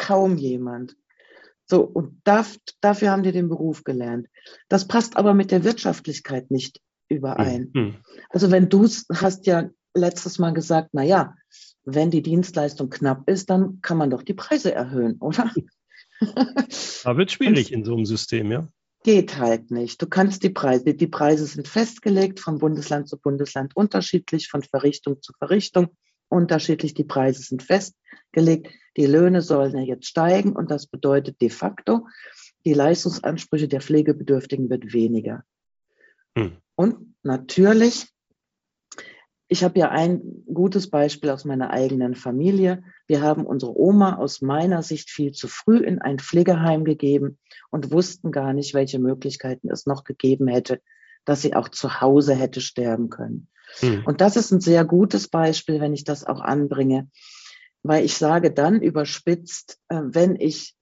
Kaum 0.01 0.37
jemand. 0.37 0.97
So, 1.65 1.83
und 1.83 2.19
darf, 2.23 2.57
dafür 2.81 3.11
haben 3.11 3.23
die 3.23 3.31
den 3.31 3.49
Beruf 3.49 3.83
gelernt. 3.83 4.27
Das 4.67 4.87
passt 4.87 5.15
aber 5.15 5.35
mit 5.35 5.51
der 5.51 5.63
Wirtschaftlichkeit 5.63 6.49
nicht 6.49 6.81
überein. 7.07 7.69
Mhm. 7.73 7.95
Also 8.29 8.49
wenn 8.49 8.67
du 8.67 8.87
hast 9.13 9.45
ja 9.45 9.69
letztes 9.93 10.39
Mal 10.39 10.53
gesagt, 10.53 10.89
na 10.93 11.03
ja, 11.03 11.35
wenn 11.83 12.09
die 12.09 12.23
Dienstleistung 12.23 12.89
knapp 12.89 13.29
ist, 13.29 13.51
dann 13.51 13.79
kann 13.81 13.97
man 13.97 14.09
doch 14.09 14.23
die 14.23 14.33
Preise 14.33 14.73
erhöhen, 14.73 15.17
oder? 15.19 15.53
Da 17.03 17.17
wird 17.17 17.31
schwierig 17.31 17.71
in 17.71 17.83
so 17.83 17.95
einem 17.95 18.05
System, 18.05 18.51
ja. 18.51 18.67
Geht 19.03 19.39
halt 19.39 19.71
nicht. 19.71 19.99
Du 19.99 20.07
kannst 20.07 20.43
die 20.43 20.51
Preise, 20.51 20.93
die 20.93 21.07
Preise 21.07 21.47
sind 21.47 21.67
festgelegt, 21.67 22.39
von 22.39 22.59
Bundesland 22.59 23.07
zu 23.07 23.17
Bundesland 23.17 23.75
unterschiedlich, 23.75 24.47
von 24.47 24.61
Verrichtung 24.61 25.19
zu 25.23 25.33
Verrichtung 25.33 25.97
unterschiedlich. 26.31 26.93
Die 26.93 27.03
Preise 27.03 27.41
sind 27.41 27.63
festgelegt. 27.63 28.69
Die 28.97 29.05
Löhne 29.05 29.41
sollen 29.41 29.77
ja 29.77 29.83
jetzt 29.83 30.07
steigen 30.07 30.53
und 30.53 30.71
das 30.71 30.87
bedeutet 30.87 31.41
de 31.41 31.49
facto, 31.49 32.07
die 32.65 32.73
Leistungsansprüche 32.73 33.67
der 33.67 33.81
Pflegebedürftigen 33.81 34.69
wird 34.69 34.93
weniger. 34.93 35.43
Hm. 36.37 36.57
Und 36.75 37.15
natürlich, 37.23 38.07
ich 39.47 39.63
habe 39.63 39.79
ja 39.79 39.89
ein 39.89 40.43
gutes 40.51 40.89
Beispiel 40.89 41.29
aus 41.29 41.45
meiner 41.45 41.71
eigenen 41.71 42.15
Familie. 42.15 42.83
Wir 43.07 43.21
haben 43.21 43.45
unsere 43.45 43.77
Oma 43.77 44.15
aus 44.15 44.41
meiner 44.41 44.83
Sicht 44.83 45.09
viel 45.09 45.31
zu 45.31 45.47
früh 45.47 45.77
in 45.77 45.99
ein 45.99 46.19
Pflegeheim 46.19 46.85
gegeben 46.85 47.37
und 47.69 47.91
wussten 47.91 48.31
gar 48.31 48.53
nicht, 48.53 48.73
welche 48.73 48.99
Möglichkeiten 48.99 49.69
es 49.69 49.85
noch 49.85 50.03
gegeben 50.03 50.47
hätte, 50.47 50.81
dass 51.25 51.41
sie 51.41 51.55
auch 51.55 51.69
zu 51.69 52.01
Hause 52.01 52.35
hätte 52.35 52.61
sterben 52.61 53.09
können. 53.09 53.47
Hm. 53.79 54.03
Und 54.05 54.21
das 54.21 54.35
ist 54.35 54.51
ein 54.51 54.61
sehr 54.61 54.85
gutes 54.85 55.27
Beispiel, 55.27 55.79
wenn 55.79 55.93
ich 55.93 56.03
das 56.03 56.23
auch 56.23 56.41
anbringe, 56.41 57.09
weil 57.83 58.05
ich 58.05 58.15
sage 58.15 58.51
dann 58.51 58.81
überspitzt, 58.81 59.79
äh, 59.89 60.01
wenn 60.03 60.35
ich 60.35 60.75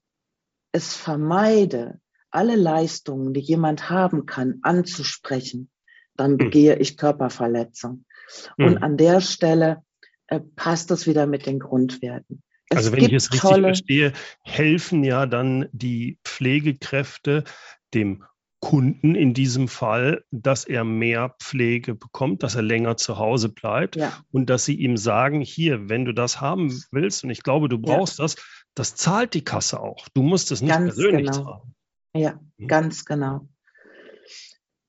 es 0.72 0.96
vermeide, 0.96 2.00
alle 2.31 2.55
Leistungen, 2.55 3.34
die 3.34 3.39
jemand 3.39 3.89
haben 3.89 4.25
kann, 4.25 4.60
anzusprechen, 4.62 5.69
dann 6.15 6.31
hm. 6.31 6.38
begehe 6.38 6.75
ich 6.77 6.98
Körperverletzung. 6.98 8.05
Mhm. 8.58 8.65
Und 8.65 8.77
an 8.84 8.98
der 8.98 9.22
Stelle 9.22 9.84
äh, 10.27 10.39
passt 10.55 10.91
das 10.91 11.08
wieder 11.08 11.25
mit 11.25 11.46
den 11.46 11.60
Grundwerten. 11.60 12.43
Es 12.69 12.77
also 12.77 12.91
wenn 12.91 13.05
ich 13.05 13.13
es 13.13 13.31
richtig 13.34 13.62
verstehe, 13.62 14.13
helfen 14.43 15.03
ja 15.03 15.25
dann 15.25 15.67
die 15.72 16.19
Pflegekräfte 16.24 17.43
dem 17.96 18.24
Kunden 18.59 19.15
in 19.15 19.33
diesem 19.33 19.67
Fall, 19.67 20.23
dass 20.31 20.65
er 20.65 20.83
mehr 20.83 21.35
Pflege 21.41 21.95
bekommt, 21.95 22.43
dass 22.43 22.55
er 22.55 22.61
länger 22.61 22.97
zu 22.97 23.17
Hause 23.17 23.49
bleibt 23.49 23.95
ja. 23.95 24.11
und 24.31 24.49
dass 24.49 24.65
sie 24.65 24.75
ihm 24.75 24.97
sagen, 24.97 25.41
hier, 25.41 25.87
wenn 25.89 26.05
du 26.05 26.13
das 26.13 26.41
haben 26.41 26.83
willst 26.91 27.23
und 27.23 27.29
ich 27.29 27.43
glaube, 27.43 27.69
du 27.69 27.79
brauchst 27.79 28.19
ja. 28.19 28.25
das, 28.25 28.35
das 28.75 28.95
zahlt 28.95 29.33
die 29.33 29.43
Kasse 29.43 29.79
auch. 29.79 30.07
Du 30.13 30.23
musst 30.23 30.51
es 30.51 30.61
nicht 30.61 30.71
ganz 30.71 30.95
persönlich 30.95 31.31
genau. 31.31 31.43
zahlen. 31.43 31.75
Ja, 32.13 32.39
mhm. 32.57 32.67
ganz 32.67 33.05
genau. 33.05 33.47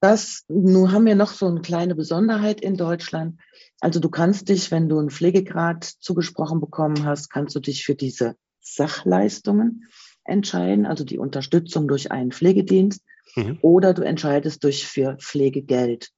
Das, 0.00 0.44
nun 0.48 0.92
haben 0.92 1.06
wir 1.06 1.14
noch 1.14 1.32
so 1.32 1.46
eine 1.46 1.60
kleine 1.60 1.94
Besonderheit 1.94 2.60
in 2.60 2.76
Deutschland. 2.76 3.38
Also 3.80 4.00
du 4.00 4.08
kannst 4.08 4.48
dich, 4.48 4.70
wenn 4.70 4.88
du 4.88 4.98
einen 4.98 5.10
Pflegegrad 5.10 5.84
zugesprochen 5.84 6.60
bekommen 6.60 7.04
hast, 7.04 7.28
kannst 7.28 7.54
du 7.54 7.60
dich 7.60 7.84
für 7.84 7.94
diese 7.94 8.36
Sachleistungen 8.60 9.86
entscheiden, 10.24 10.86
also 10.86 11.04
die 11.04 11.18
Unterstützung 11.18 11.86
durch 11.86 12.10
einen 12.10 12.32
Pflegedienst, 12.32 13.04
mhm. 13.36 13.58
oder 13.62 13.94
du 13.94 14.02
entscheidest 14.02 14.64
durch 14.64 14.86
für 14.86 15.16
Pflegegeld. 15.16 16.10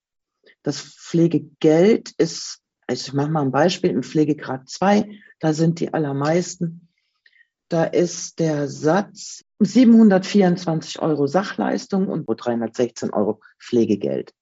Das 0.63 0.81
Pflegegeld 0.81 2.13
ist, 2.19 2.61
also 2.87 3.09
ich 3.09 3.13
mache 3.13 3.31
mal 3.31 3.43
ein 3.43 3.53
Beispiel, 3.53 3.91
im 3.91 4.03
Pflegegrad 4.03 4.69
2, 4.69 5.19
da 5.41 5.53
sind 5.53 5.81
die 5.81 5.93
allermeisten, 5.93 6.89
da 7.69 7.85
ist 7.85 8.39
der 8.39 8.69
Satz 8.69 9.45
724 9.61 11.01
Euro 11.01 11.27
Sachleistung 11.27 12.09
und 12.09 12.27
316 12.27 13.11
Euro 13.11 13.41
Pflegegeld. 13.59 14.33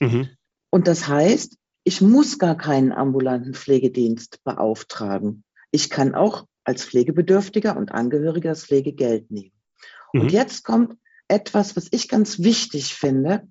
Mhm. 0.00 0.28
Und 0.70 0.86
das 0.86 1.08
heißt, 1.08 1.56
ich 1.84 2.00
muss 2.00 2.38
gar 2.38 2.56
keinen 2.56 2.92
ambulanten 2.92 3.54
Pflegedienst 3.54 4.44
beauftragen. 4.44 5.44
Ich 5.70 5.90
kann 5.90 6.14
auch 6.14 6.46
als 6.64 6.84
Pflegebedürftiger 6.84 7.76
und 7.76 7.92
Angehöriger 7.92 8.50
das 8.50 8.66
Pflegegeld 8.66 9.30
nehmen. 9.30 9.52
Mhm. 10.12 10.20
Und 10.20 10.32
jetzt 10.32 10.62
kommt 10.62 10.96
etwas, 11.30 11.76
was 11.76 11.88
ich 11.90 12.08
ganz 12.08 12.40
wichtig 12.40 12.94
finde. 12.94 13.46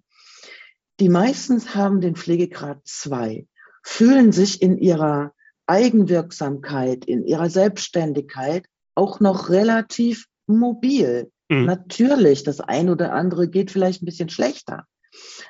Die 0.99 1.09
meisten 1.09 1.73
haben 1.73 2.01
den 2.01 2.15
Pflegegrad 2.15 2.81
2, 2.83 3.47
fühlen 3.83 4.31
sich 4.31 4.61
in 4.61 4.77
ihrer 4.77 5.33
Eigenwirksamkeit, 5.65 7.05
in 7.05 7.23
ihrer 7.25 7.49
Selbstständigkeit 7.49 8.65
auch 8.95 9.19
noch 9.19 9.49
relativ 9.49 10.25
mobil. 10.45 11.31
Mhm. 11.47 11.65
Natürlich, 11.65 12.43
das 12.43 12.59
eine 12.59 12.91
oder 12.91 13.13
andere 13.13 13.47
geht 13.47 13.71
vielleicht 13.71 14.01
ein 14.01 14.05
bisschen 14.05 14.29
schlechter. 14.29 14.85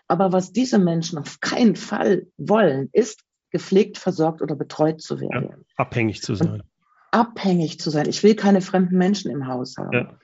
Aber 0.07 0.31
was 0.31 0.51
diese 0.51 0.77
Menschen 0.77 1.17
auf 1.17 1.39
keinen 1.39 1.75
Fall 1.75 2.27
wollen, 2.38 2.89
ist 2.93 3.24
gepflegt, 3.51 3.98
versorgt 3.98 4.41
oder 4.41 4.55
betreut 4.55 5.01
zu 5.01 5.19
werden. 5.19 5.50
Ja, 5.50 5.57
abhängig 5.77 6.21
zu 6.21 6.36
sein. 6.36 6.50
Und 6.50 6.63
abhängig 7.12 7.79
zu 7.79 7.89
sein. 7.89 8.07
Ich 8.07 8.24
will 8.24 8.36
keine 8.36 8.62
fremden 8.62 8.98
Menschen 8.98 9.31
im 9.31 9.48
Haus 9.48 9.77
haben. 9.77 9.93
Ja. 9.93 10.19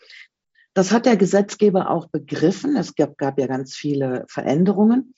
Das 0.75 0.91
hat 0.91 1.05
der 1.05 1.17
Gesetzgeber 1.17 1.89
auch 1.89 2.09
begriffen. 2.09 2.75
Es 2.75 2.93
gab, 2.95 3.17
gab 3.17 3.39
ja 3.39 3.47
ganz 3.47 3.75
viele 3.75 4.25
Veränderungen. 4.27 5.15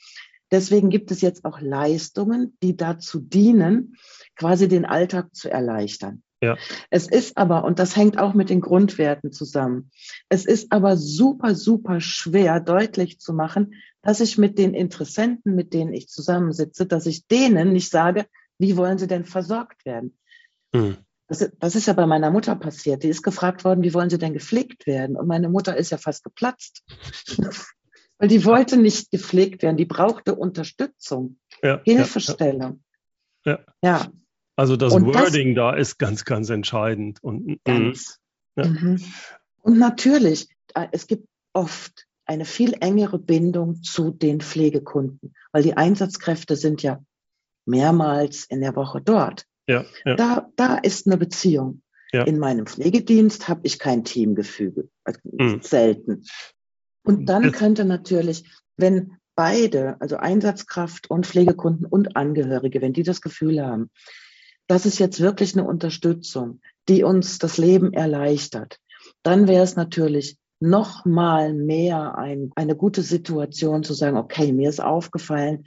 Deswegen 0.51 0.89
gibt 0.89 1.11
es 1.11 1.19
jetzt 1.19 1.43
auch 1.43 1.59
Leistungen, 1.59 2.55
die 2.63 2.77
dazu 2.77 3.19
dienen, 3.19 3.97
quasi 4.37 4.69
den 4.69 4.85
Alltag 4.85 5.35
zu 5.35 5.49
erleichtern. 5.49 6.23
Ja. 6.41 6.55
Es 6.91 7.07
ist 7.07 7.35
aber, 7.35 7.63
und 7.63 7.79
das 7.79 7.95
hängt 7.95 8.19
auch 8.19 8.35
mit 8.35 8.51
den 8.51 8.61
Grundwerten 8.61 9.31
zusammen, 9.31 9.89
es 10.29 10.45
ist 10.45 10.71
aber 10.71 10.95
super, 10.95 11.55
super 11.55 11.99
schwer 11.99 12.59
deutlich 12.59 13.19
zu 13.19 13.33
machen, 13.33 13.73
dass 14.03 14.19
ich 14.19 14.37
mit 14.37 14.59
den 14.59 14.75
Interessenten, 14.75 15.55
mit 15.55 15.73
denen 15.73 15.93
ich 15.93 16.09
zusammensitze, 16.09 16.85
dass 16.85 17.07
ich 17.07 17.25
denen 17.25 17.73
nicht 17.73 17.89
sage, 17.89 18.27
wie 18.59 18.77
wollen 18.77 18.99
sie 18.99 19.07
denn 19.07 19.25
versorgt 19.25 19.83
werden? 19.83 20.15
Mhm. 20.73 20.97
Das, 21.27 21.50
das 21.60 21.75
ist 21.75 21.88
ja 21.88 21.93
bei 21.93 22.05
meiner 22.05 22.31
Mutter 22.31 22.55
passiert. 22.55 23.03
Die 23.03 23.10
ist 23.10 23.22
gefragt 23.22 23.65
worden, 23.65 23.84
wie 23.84 23.93
wollen 23.93 24.10
sie 24.10 24.17
denn 24.17 24.34
gepflegt 24.34 24.88
werden? 24.88 25.17
Und 25.17 25.27
meine 25.27 25.50
Mutter 25.50 25.75
ist 25.75 25.91
ja 25.91 25.98
fast 25.98 26.24
geplatzt. 26.24 26.84
Weil 28.19 28.29
die 28.29 28.46
wollte 28.46 28.77
nicht 28.77 29.12
gepflegt 29.12 29.62
werden, 29.62 29.77
die 29.77 29.86
brauchte 29.86 30.34
Unterstützung, 30.34 31.38
ja, 31.62 31.81
Hilfestellung. 31.84 32.84
Ja, 33.46 33.60
ja. 33.84 34.00
ja. 34.00 34.07
Also 34.55 34.75
das 34.75 34.93
und 34.93 35.05
Wording 35.05 35.53
das, 35.53 35.62
da 35.62 35.77
ist 35.77 36.00
ganz, 36.00 36.25
ganz 36.25 36.50
entscheidend. 36.50 37.24
Und, 37.24 37.60
ganz. 37.63 38.19
Ja. 38.55 38.65
Mhm. 38.65 39.00
und 39.62 39.77
natürlich, 39.77 40.50
äh, 40.74 40.88
es 40.91 41.05
gibt 41.05 41.27
oft 41.53 42.07
eine 42.25 42.46
viel 42.46 42.75
engere 42.79 43.19
Bindung 43.19 43.84
zu 43.84 44.10
den 44.10 44.41
Pflegekunden, 44.41 45.36
weil 45.51 45.62
die 45.62 45.77
Einsatzkräfte 45.77 46.55
sind 46.55 46.81
ja 46.81 47.00
mehrmals 47.65 48.46
in 48.46 48.62
der 48.62 48.75
Woche 48.75 49.01
dort. 49.01 49.46
Ja, 49.67 49.86
ja. 50.05 50.15
Da, 50.15 50.50
da 50.55 50.77
ist 50.77 51.07
eine 51.07 51.17
Beziehung. 51.17 51.81
Ja. 52.13 52.24
In 52.24 52.39
meinem 52.39 52.67
Pflegedienst 52.67 53.50
habe 53.50 53.62
ich 53.63 53.79
kein 53.79 54.05
Teamgefüge, 54.05 54.89
also 55.03 55.19
mhm. 55.24 55.62
selten. 55.62 56.24
Und 57.03 57.27
dann 57.27 57.51
könnte 57.51 57.83
natürlich, 57.83 58.45
wenn 58.77 59.17
beide, 59.36 60.00
also 60.00 60.17
Einsatzkraft 60.17 61.09
und 61.09 61.27
Pflegekunden 61.27 61.86
und 61.86 62.15
Angehörige, 62.15 62.81
wenn 62.81 62.93
die 62.93 63.03
das 63.03 63.21
Gefühl 63.21 63.62
haben, 63.62 63.89
das 64.67 64.86
ist 64.86 65.00
jetzt 65.00 65.21
wirklich 65.21 65.53
eine 65.53 65.67
Unterstützung, 65.67 66.62
die 66.89 67.03
uns 67.03 67.39
das 67.39 67.57
Leben 67.57 67.93
erleichtert, 67.93 68.79
dann 69.24 69.47
wäre 69.47 69.63
es 69.63 69.75
natürlich 69.75 70.38
noch 70.59 71.05
mal 71.05 71.53
mehr 71.53 72.17
ein, 72.17 72.51
eine 72.55 72.75
gute 72.75 73.03
Situation 73.03 73.83
zu 73.83 73.93
sagen, 73.93 74.17
okay, 74.17 74.51
mir 74.51 74.69
ist 74.69 74.81
aufgefallen, 74.81 75.65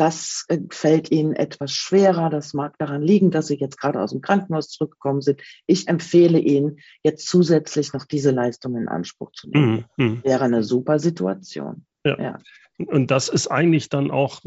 das 0.00 0.46
äh, 0.48 0.58
fällt 0.70 1.10
Ihnen 1.10 1.34
etwas 1.34 1.72
schwerer. 1.72 2.30
Das 2.30 2.54
mag 2.54 2.78
daran 2.78 3.02
liegen, 3.02 3.30
dass 3.30 3.48
Sie 3.48 3.56
jetzt 3.56 3.78
gerade 3.78 4.00
aus 4.00 4.12
dem 4.12 4.22
Krankenhaus 4.22 4.68
zurückgekommen 4.68 5.20
sind. 5.20 5.42
Ich 5.66 5.88
empfehle 5.88 6.38
Ihnen, 6.38 6.78
jetzt 7.02 7.28
zusätzlich 7.28 7.92
noch 7.92 8.06
diese 8.06 8.30
Leistung 8.30 8.76
in 8.76 8.88
Anspruch 8.88 9.32
zu 9.32 9.50
nehmen. 9.50 9.84
Mhm. 9.96 10.04
mhm. 10.04 10.24
Wäre 10.24 10.44
eine 10.44 10.62
super 10.62 10.98
Situation. 10.98 11.84
Ja. 12.04 12.18
ja. 12.18 12.38
Und 12.78 13.10
das 13.10 13.28
ist 13.28 13.48
eigentlich 13.48 13.90
dann 13.90 14.10
auch, 14.10 14.40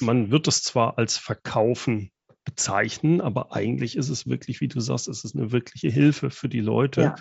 man 0.00 0.30
wird 0.30 0.48
es 0.48 0.62
zwar 0.62 0.96
als 0.96 1.18
Verkaufen 1.18 2.10
bezeichnen, 2.46 3.20
aber 3.20 3.54
eigentlich 3.54 3.96
ist 3.96 4.08
es 4.08 4.26
wirklich, 4.26 4.62
wie 4.62 4.68
du 4.68 4.80
sagst, 4.80 5.08
es 5.08 5.24
ist 5.24 5.36
eine 5.36 5.52
wirkliche 5.52 5.88
Hilfe 5.88 6.30
für 6.30 6.48
die 6.48 6.60
Leute, 6.60 7.00
ja. 7.02 7.14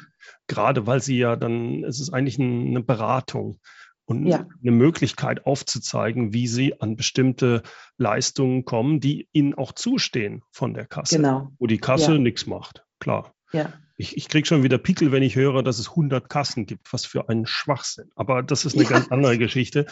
gerade 0.48 0.88
weil 0.88 1.02
sie 1.02 1.18
ja 1.18 1.36
dann, 1.36 1.84
es 1.84 2.00
ist 2.00 2.14
eigentlich 2.14 2.40
eine 2.40 2.82
Beratung 2.82 3.60
und 4.06 4.28
ja. 4.28 4.46
eine 4.62 4.72
Möglichkeit 4.72 5.46
aufzuzeigen, 5.46 6.34
wie 6.34 6.48
sie 6.48 6.80
an 6.82 6.96
bestimmte 6.96 7.64
Leistungen 7.98 8.66
kommen, 8.66 9.00
die 9.00 9.28
ihnen 9.32 9.54
auch 9.54 9.72
zustehen 9.72 10.44
von 10.52 10.74
der 10.74 10.86
Kasse, 10.86 11.18
genau. 11.18 11.52
wo 11.60 11.68
die 11.68 11.78
Kasse 11.78 12.14
ja. 12.14 12.18
nichts 12.18 12.46
macht, 12.46 12.86
klar. 13.00 13.34
Ja. 13.52 13.72
Ich, 13.96 14.18
ich 14.18 14.28
kriege 14.28 14.48
schon 14.48 14.64
wieder 14.64 14.80
Pickel, 14.80 15.12
wenn 15.12 15.24
ich 15.24 15.36
höre, 15.36 15.62
dass 15.62 15.78
es 15.78 15.90
100 15.90 16.28
Kassen 16.28 16.66
gibt. 16.66 16.92
Was 16.92 17.06
für 17.06 17.30
ein 17.30 17.46
Schwachsinn. 17.46 18.10
Aber 18.16 18.42
das 18.42 18.66
ist 18.66 18.74
eine 18.74 18.84
ja. 18.84 18.90
ganz 18.90 19.10
andere 19.10 19.38
Geschichte. 19.38 19.86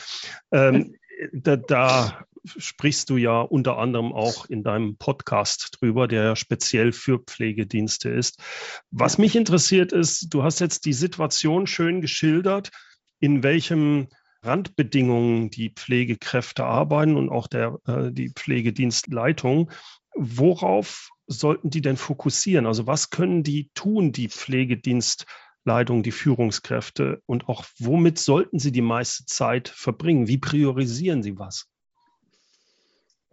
Ähm, 0.51 0.95
da, 1.31 1.55
da 1.55 2.25
sprichst 2.43 3.09
du 3.09 3.17
ja 3.17 3.41
unter 3.41 3.77
anderem 3.77 4.13
auch 4.13 4.45
in 4.45 4.63
deinem 4.63 4.97
Podcast 4.97 5.77
drüber, 5.79 6.07
der 6.07 6.35
speziell 6.35 6.91
für 6.91 7.19
Pflegedienste 7.19 8.09
ist. 8.09 8.41
Was 8.89 9.17
mich 9.17 9.35
interessiert 9.35 9.91
ist, 9.91 10.33
du 10.33 10.43
hast 10.43 10.59
jetzt 10.59 10.85
die 10.85 10.93
Situation 10.93 11.67
schön 11.67 12.01
geschildert, 12.01 12.71
in 13.21 13.43
welchem 13.43 14.09
Randbedingungen 14.43 15.49
die 15.51 15.69
Pflegekräfte 15.69 16.65
arbeiten 16.65 17.15
und 17.15 17.29
auch 17.29 17.47
der, 17.47 17.77
äh, 17.85 18.11
die 18.11 18.31
Pflegedienstleitung. 18.35 19.71
Worauf 20.15 21.09
sollten 21.27 21.69
die 21.69 21.81
denn 21.81 21.95
fokussieren? 21.95 22.65
Also 22.65 22.87
was 22.87 23.11
können 23.11 23.43
die 23.43 23.69
tun, 23.75 24.11
die 24.11 24.27
Pflegedienstleitung, 24.27 26.03
die 26.03 26.11
Führungskräfte? 26.11 27.21
Und 27.27 27.47
auch 27.47 27.65
womit 27.77 28.17
sollten 28.17 28.59
sie 28.59 28.71
die 28.71 28.81
meiste 28.81 29.25
Zeit 29.25 29.69
verbringen? 29.69 30.27
Wie 30.27 30.39
priorisieren 30.39 31.23
sie 31.23 31.37
was? 31.37 31.67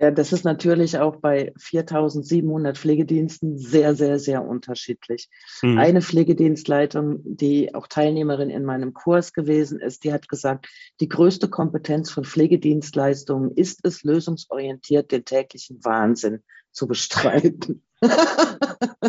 Ja, 0.00 0.12
das 0.12 0.32
ist 0.32 0.44
natürlich 0.44 0.98
auch 0.98 1.16
bei 1.16 1.52
4700 1.58 2.78
Pflegediensten 2.78 3.58
sehr, 3.58 3.96
sehr, 3.96 4.20
sehr 4.20 4.44
unterschiedlich. 4.44 5.28
Mhm. 5.60 5.78
Eine 5.78 6.02
Pflegedienstleitung, 6.02 7.20
die 7.24 7.74
auch 7.74 7.88
Teilnehmerin 7.88 8.48
in 8.48 8.64
meinem 8.64 8.94
Kurs 8.94 9.32
gewesen 9.32 9.80
ist, 9.80 10.04
die 10.04 10.12
hat 10.12 10.28
gesagt, 10.28 10.68
die 11.00 11.08
größte 11.08 11.48
Kompetenz 11.48 12.10
von 12.10 12.24
Pflegedienstleistungen 12.24 13.50
ist 13.56 13.80
es, 13.82 14.04
lösungsorientiert 14.04 15.10
den 15.10 15.24
täglichen 15.24 15.84
Wahnsinn 15.84 16.42
zu 16.70 16.86
bestreiten. 16.86 17.84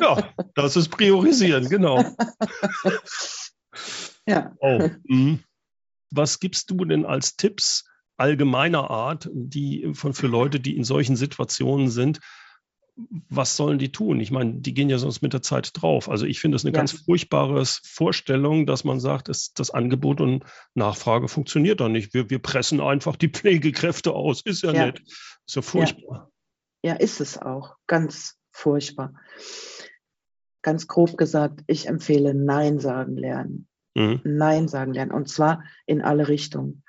Ja, 0.02 0.34
das 0.56 0.78
ist 0.78 0.90
Priorisieren, 0.90 1.68
genau. 1.68 2.04
Ja. 4.26 4.56
Oh, 4.60 4.90
mhm. 5.04 5.40
Was 6.12 6.40
gibst 6.40 6.72
du 6.72 6.86
denn 6.86 7.06
als 7.06 7.36
Tipps 7.36 7.89
allgemeiner 8.20 8.90
Art, 8.90 9.30
die 9.32 9.92
von, 9.94 10.14
für 10.14 10.28
Leute, 10.28 10.60
die 10.60 10.76
in 10.76 10.84
solchen 10.84 11.16
Situationen 11.16 11.90
sind, 11.90 12.20
was 13.30 13.56
sollen 13.56 13.80
die 13.80 13.92
tun? 13.92 14.20
Ich 14.20 14.32
meine, 14.32 14.56
die 14.56 14.74
gehen 14.74 14.90
ja 14.90 14.98
sonst 14.98 15.22
mit 15.22 15.34
der 15.34 15.42
Zeit 15.42 15.72
drauf. 15.74 16.10
Also 16.10 16.26
ich 16.26 16.40
finde 16.40 16.58
es 16.58 16.66
eine 16.66 16.74
ja. 16.74 16.80
ganz 16.80 16.92
furchtbare 16.92 17.64
Vorstellung, 17.66 18.66
dass 18.66 18.84
man 18.84 19.00
sagt, 19.00 19.30
es, 19.30 19.54
das 19.54 19.72
Angebot 19.72 20.22
und 20.22 20.44
Nachfrage 20.74 21.28
funktioniert 21.28 21.80
da 21.80 21.88
nicht. 21.88 22.14
Wir, 22.14 22.30
wir 22.30 22.40
pressen 22.40 22.82
einfach 22.82 23.16
die 23.16 23.30
Pflegekräfte 23.30 24.14
aus. 24.14 24.42
Ist 24.42 24.64
ja, 24.64 24.74
ja. 24.74 24.86
nett. 24.88 25.02
Ist 25.48 25.56
ja 25.56 25.62
furchtbar. 25.62 26.32
Ja. 26.84 26.94
ja, 26.94 27.00
ist 27.00 27.22
es 27.22 27.38
auch. 27.38 27.76
Ganz 27.88 28.38
furchtbar. 28.52 29.14
Ganz 30.62 30.88
grob 30.88 31.18
gesagt, 31.18 31.62
ich 31.68 31.88
empfehle 31.88 32.34
Nein 32.34 32.80
sagen 32.80 33.16
lernen. 33.16 33.68
Mhm. 33.96 34.20
Nein 34.24 34.68
sagen 34.68 34.94
lernen. 34.94 35.12
Und 35.12 35.30
zwar 35.30 35.64
in 35.86 36.02
alle 36.02 36.28
Richtungen. 36.28 36.84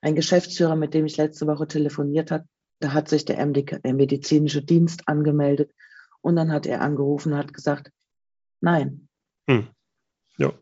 Ein 0.00 0.14
Geschäftsführer, 0.14 0.76
mit 0.76 0.94
dem 0.94 1.06
ich 1.06 1.16
letzte 1.16 1.46
Woche 1.46 1.66
telefoniert 1.66 2.30
habe, 2.30 2.44
da 2.80 2.92
hat 2.94 3.08
sich 3.08 3.24
der, 3.24 3.44
MD, 3.44 3.84
der 3.84 3.94
medizinische 3.94 4.62
Dienst 4.62 5.06
angemeldet 5.06 5.72
und 6.22 6.36
dann 6.36 6.52
hat 6.52 6.66
er 6.66 6.80
angerufen 6.80 7.32
und 7.32 7.38
hat 7.38 7.52
gesagt, 7.52 7.92
nein. 8.60 9.08
Hm. 9.46 9.68
Ja. 10.38 10.52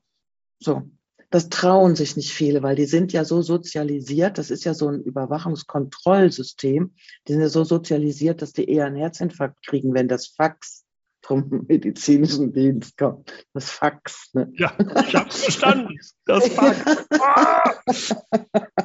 So. 0.58 0.90
Das 1.30 1.50
trauen 1.50 1.94
sich 1.94 2.16
nicht 2.16 2.32
viele, 2.32 2.62
weil 2.62 2.74
die 2.74 2.86
sind 2.86 3.12
ja 3.12 3.22
so 3.22 3.42
sozialisiert. 3.42 4.38
Das 4.38 4.50
ist 4.50 4.64
ja 4.64 4.72
so 4.72 4.88
ein 4.88 5.02
Überwachungskontrollsystem. 5.02 6.94
Die 7.26 7.32
sind 7.32 7.42
ja 7.42 7.50
so 7.50 7.64
sozialisiert, 7.64 8.40
dass 8.40 8.54
die 8.54 8.68
eher 8.68 8.86
einen 8.86 8.96
Herzinfarkt 8.96 9.62
kriegen, 9.66 9.92
wenn 9.92 10.08
das 10.08 10.28
Fax 10.28 10.86
vom 11.28 11.66
medizinischen 11.68 12.52
Dienst 12.54 12.96
kommt. 12.96 13.30
Das 13.52 13.70
Fax. 13.70 14.30
Ne? 14.32 14.50
Ja, 14.54 14.72
ich 15.06 15.14
habe 15.14 15.30
verstanden. 15.30 15.94
Das 16.24 16.48
Fax. 16.48 17.04
Ah! 17.20 17.74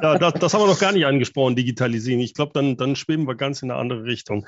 Ja, 0.02 0.20
das, 0.20 0.34
das, 0.34 0.54
haben 0.54 0.62
wir 0.62 0.68
noch 0.68 0.80
gar 0.80 0.92
nicht 0.92 1.06
angesprochen, 1.06 1.56
Digitalisierung. 1.56 2.22
Ich 2.22 2.34
glaube, 2.34 2.52
dann, 2.54 2.76
dann 2.76 2.98
schweben 2.98 3.26
wir 3.28 3.36
ganz 3.36 3.62
in 3.62 3.72
eine 3.72 3.80
andere 3.80 4.04
Richtung. 4.04 4.46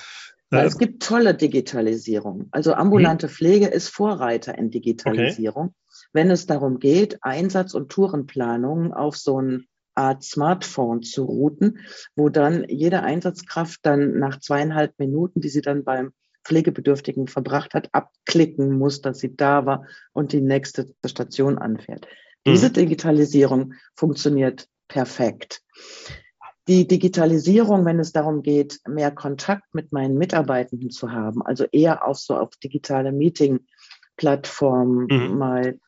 Ja, 0.51 0.63
es 0.63 0.77
gibt 0.77 1.01
tolle 1.01 1.33
Digitalisierung. 1.33 2.49
Also 2.51 2.73
ambulante 2.73 3.27
hm. 3.27 3.33
Pflege 3.33 3.67
ist 3.67 3.89
Vorreiter 3.89 4.57
in 4.57 4.69
Digitalisierung. 4.71 5.67
Okay. 5.67 6.09
Wenn 6.11 6.29
es 6.29 6.45
darum 6.45 6.79
geht, 6.79 7.23
Einsatz- 7.23 7.73
und 7.73 7.89
Tourenplanungen 7.89 8.93
auf 8.93 9.15
so 9.15 9.37
eine 9.37 9.63
Art 9.95 10.23
Smartphone 10.23 11.01
zu 11.01 11.23
routen, 11.23 11.79
wo 12.15 12.27
dann 12.27 12.65
jede 12.67 13.01
Einsatzkraft 13.03 13.79
dann 13.83 14.19
nach 14.19 14.41
zweieinhalb 14.41 14.99
Minuten, 14.99 15.39
die 15.39 15.49
sie 15.49 15.61
dann 15.61 15.85
beim 15.85 16.11
Pflegebedürftigen 16.45 17.27
verbracht 17.27 17.73
hat, 17.73 17.89
abklicken 17.91 18.77
muss, 18.77 19.01
dass 19.01 19.19
sie 19.19 19.35
da 19.35 19.65
war 19.65 19.85
und 20.13 20.31
die 20.31 20.41
nächste 20.41 20.93
Station 21.05 21.57
anfährt. 21.57 22.07
Diese 22.45 22.69
mhm. 22.69 22.73
Digitalisierung 22.73 23.73
funktioniert 23.95 24.69
perfekt. 24.87 25.63
Die 26.67 26.87
Digitalisierung, 26.87 27.85
wenn 27.85 27.99
es 27.99 28.11
darum 28.11 28.41
geht, 28.41 28.79
mehr 28.87 29.11
Kontakt 29.11 29.73
mit 29.73 29.91
meinen 29.91 30.17
Mitarbeitenden 30.17 30.89
zu 30.89 31.11
haben, 31.11 31.43
also 31.43 31.65
eher 31.71 32.07
auf 32.07 32.17
so 32.17 32.35
auf 32.37 32.55
digitale 32.63 33.11
Meeting-Plattformen 33.11 35.07
mhm. 35.09 35.37
mal 35.37 35.79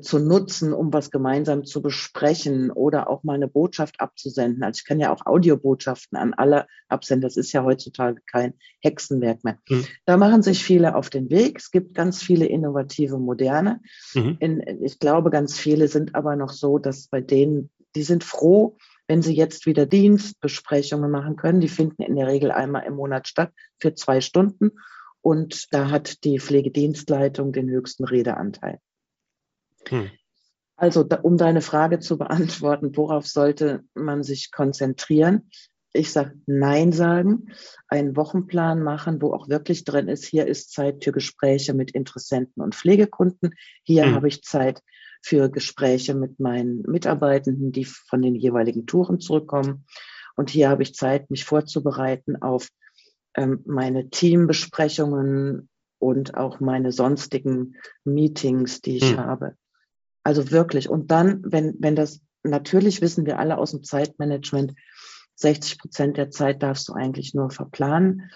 zu 0.00 0.18
nutzen, 0.18 0.72
um 0.72 0.92
was 0.92 1.10
gemeinsam 1.12 1.64
zu 1.64 1.80
besprechen 1.80 2.72
oder 2.72 3.08
auch 3.08 3.22
mal 3.22 3.34
eine 3.34 3.46
Botschaft 3.46 4.00
abzusenden. 4.00 4.64
Also 4.64 4.80
ich 4.80 4.84
kann 4.84 4.98
ja 4.98 5.12
auch 5.12 5.24
Audiobotschaften 5.26 6.18
an 6.18 6.34
alle 6.34 6.66
absenden. 6.88 7.22
Das 7.22 7.36
ist 7.36 7.52
ja 7.52 7.62
heutzutage 7.62 8.20
kein 8.26 8.54
Hexenwerk 8.80 9.44
mehr. 9.44 9.58
Mhm. 9.68 9.86
Da 10.04 10.16
machen 10.16 10.42
sich 10.42 10.64
viele 10.64 10.96
auf 10.96 11.08
den 11.08 11.30
Weg. 11.30 11.58
Es 11.58 11.70
gibt 11.70 11.94
ganz 11.94 12.20
viele 12.20 12.46
innovative 12.46 13.18
Moderne. 13.18 13.80
Mhm. 14.14 14.36
In, 14.40 14.82
ich 14.82 14.98
glaube, 14.98 15.30
ganz 15.30 15.56
viele 15.56 15.86
sind 15.86 16.16
aber 16.16 16.34
noch 16.34 16.50
so, 16.50 16.78
dass 16.78 17.06
bei 17.06 17.20
denen, 17.20 17.70
die 17.94 18.02
sind 18.02 18.24
froh, 18.24 18.76
wenn 19.06 19.22
sie 19.22 19.34
jetzt 19.34 19.66
wieder 19.66 19.86
Dienstbesprechungen 19.86 21.12
machen 21.12 21.36
können. 21.36 21.60
Die 21.60 21.68
finden 21.68 22.02
in 22.02 22.16
der 22.16 22.26
Regel 22.26 22.50
einmal 22.50 22.84
im 22.86 22.96
Monat 22.96 23.28
statt 23.28 23.52
für 23.78 23.94
zwei 23.94 24.20
Stunden. 24.20 24.72
Und 25.20 25.72
da 25.72 25.90
hat 25.90 26.24
die 26.24 26.40
Pflegedienstleitung 26.40 27.52
den 27.52 27.70
höchsten 27.70 28.04
Redeanteil. 28.04 28.80
Hm. 29.88 30.10
Also, 30.76 31.02
da, 31.02 31.16
um 31.20 31.38
deine 31.38 31.62
Frage 31.62 32.00
zu 32.00 32.18
beantworten, 32.18 32.96
worauf 32.96 33.26
sollte 33.26 33.84
man 33.94 34.22
sich 34.22 34.52
konzentrieren? 34.52 35.50
Ich 35.92 36.12
sage 36.12 36.34
Nein 36.44 36.92
sagen, 36.92 37.52
einen 37.88 38.16
Wochenplan 38.16 38.82
machen, 38.82 39.22
wo 39.22 39.32
auch 39.32 39.48
wirklich 39.48 39.84
drin 39.84 40.08
ist, 40.08 40.26
hier 40.26 40.46
ist 40.46 40.72
Zeit 40.72 41.02
für 41.02 41.12
Gespräche 41.12 41.72
mit 41.72 41.92
Interessenten 41.92 42.62
und 42.62 42.74
Pflegekunden. 42.74 43.54
Hier 43.82 44.04
hm. 44.04 44.14
habe 44.14 44.28
ich 44.28 44.42
Zeit 44.42 44.82
für 45.22 45.50
Gespräche 45.50 46.14
mit 46.14 46.38
meinen 46.38 46.82
Mitarbeitenden, 46.82 47.72
die 47.72 47.84
von 47.84 48.20
den 48.20 48.34
jeweiligen 48.34 48.86
Touren 48.86 49.18
zurückkommen. 49.18 49.86
Und 50.36 50.50
hier 50.50 50.68
habe 50.68 50.82
ich 50.82 50.94
Zeit, 50.94 51.30
mich 51.30 51.44
vorzubereiten 51.44 52.40
auf 52.42 52.68
ähm, 53.34 53.62
meine 53.64 54.10
Teambesprechungen 54.10 55.70
und 55.98 56.36
auch 56.36 56.60
meine 56.60 56.92
sonstigen 56.92 57.76
Meetings, 58.04 58.82
die 58.82 58.98
ich 58.98 59.10
hm. 59.10 59.18
habe. 59.18 59.56
Also 60.26 60.50
wirklich. 60.50 60.88
Und 60.88 61.12
dann, 61.12 61.40
wenn, 61.46 61.76
wenn 61.78 61.94
das 61.94 62.20
natürlich 62.42 63.00
wissen 63.00 63.26
wir 63.26 63.38
alle 63.38 63.58
aus 63.58 63.70
dem 63.70 63.84
Zeitmanagement, 63.84 64.74
60 65.36 65.78
Prozent 65.78 66.16
der 66.16 66.30
Zeit 66.30 66.64
darfst 66.64 66.88
du 66.88 66.94
eigentlich 66.94 67.32
nur 67.32 67.52
verplanen. 67.52 68.32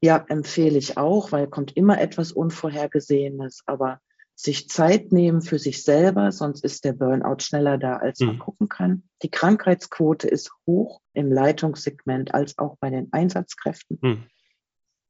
Ja, 0.00 0.24
empfehle 0.28 0.76
ich 0.76 0.98
auch, 0.98 1.30
weil 1.30 1.46
kommt 1.46 1.76
immer 1.76 2.00
etwas 2.00 2.32
Unvorhergesehenes, 2.32 3.62
aber 3.66 4.00
sich 4.34 4.68
Zeit 4.68 5.12
nehmen 5.12 5.42
für 5.42 5.60
sich 5.60 5.84
selber, 5.84 6.32
sonst 6.32 6.64
ist 6.64 6.84
der 6.84 6.92
Burnout 6.92 7.38
schneller 7.38 7.78
da, 7.78 7.98
als 7.98 8.18
man 8.18 8.34
mhm. 8.34 8.40
gucken 8.40 8.68
kann. 8.68 9.04
Die 9.22 9.30
Krankheitsquote 9.30 10.26
ist 10.26 10.50
hoch 10.66 11.00
im 11.12 11.30
Leitungssegment 11.30 12.34
als 12.34 12.58
auch 12.58 12.78
bei 12.80 12.90
den 12.90 13.12
Einsatzkräften. 13.12 13.98
Mhm. 14.02 14.26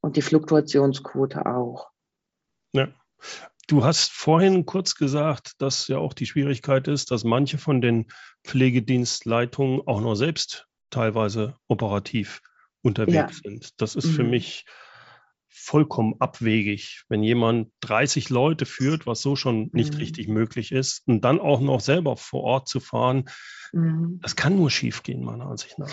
Und 0.02 0.16
die 0.16 0.22
Fluktuationsquote 0.22 1.46
auch. 1.46 1.88
Ja. 2.72 2.88
Du 3.66 3.85
hast 3.85 4.12
vorhin 4.12 4.64
kurz 4.64 4.94
gesagt, 4.94 5.55
dass 5.59 5.88
ja 5.88 5.98
auch 5.98 6.12
die 6.12 6.26
Schwierigkeit 6.26 6.87
ist, 6.87 7.11
dass 7.11 7.24
manche 7.24 7.59
von 7.59 7.81
den 7.81 8.07
Pflegedienstleitungen 8.44 9.83
auch 9.87 10.00
noch 10.00 10.14
selbst 10.14 10.66
teilweise 10.90 11.57
operativ 11.66 12.42
unterwegs 12.83 13.40
ja. 13.42 13.50
sind. 13.50 13.81
Das 13.81 13.96
ist 13.96 14.07
mhm. 14.07 14.12
für 14.12 14.24
mich 14.24 14.64
vollkommen 15.48 16.14
abwegig, 16.20 17.02
wenn 17.09 17.22
jemand 17.22 17.72
30 17.81 18.31
Leute 18.31 18.66
führt, 18.66 19.07
was 19.07 19.20
so 19.20 19.35
schon 19.35 19.70
nicht 19.72 19.94
mhm. 19.94 19.98
richtig 19.98 20.29
möglich 20.29 20.70
ist, 20.70 21.02
und 21.07 21.22
dann 21.24 21.40
auch 21.40 21.61
noch 21.61 21.81
selber 21.81 22.16
vor 22.16 22.42
Ort 22.42 22.68
zu 22.68 22.79
fahren. 22.79 23.24
Mhm. 23.72 24.20
Das 24.22 24.37
kann 24.37 24.55
nur 24.55 24.70
schiefgehen, 24.70 25.24
meiner 25.24 25.46
Ansicht 25.46 25.79
nach. 25.79 25.90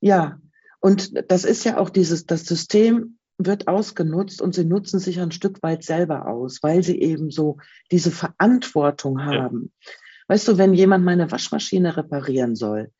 Ja, 0.00 0.38
und 0.80 1.12
das 1.30 1.44
ist 1.44 1.64
ja 1.64 1.78
auch 1.78 1.88
dieses, 1.88 2.26
das 2.26 2.44
System 2.44 3.15
wird 3.38 3.68
ausgenutzt 3.68 4.40
und 4.40 4.54
sie 4.54 4.64
nutzen 4.64 4.98
sich 4.98 5.20
ein 5.20 5.32
Stück 5.32 5.62
weit 5.62 5.82
selber 5.82 6.26
aus, 6.28 6.62
weil 6.62 6.82
sie 6.82 7.00
eben 7.00 7.30
so 7.30 7.58
diese 7.90 8.10
Verantwortung 8.10 9.24
haben. 9.24 9.72
Ja. 9.80 9.90
Weißt 10.28 10.48
du, 10.48 10.58
wenn 10.58 10.74
jemand 10.74 11.04
meine 11.04 11.30
Waschmaschine 11.30 11.96
reparieren 11.96 12.56
soll, 12.56 12.90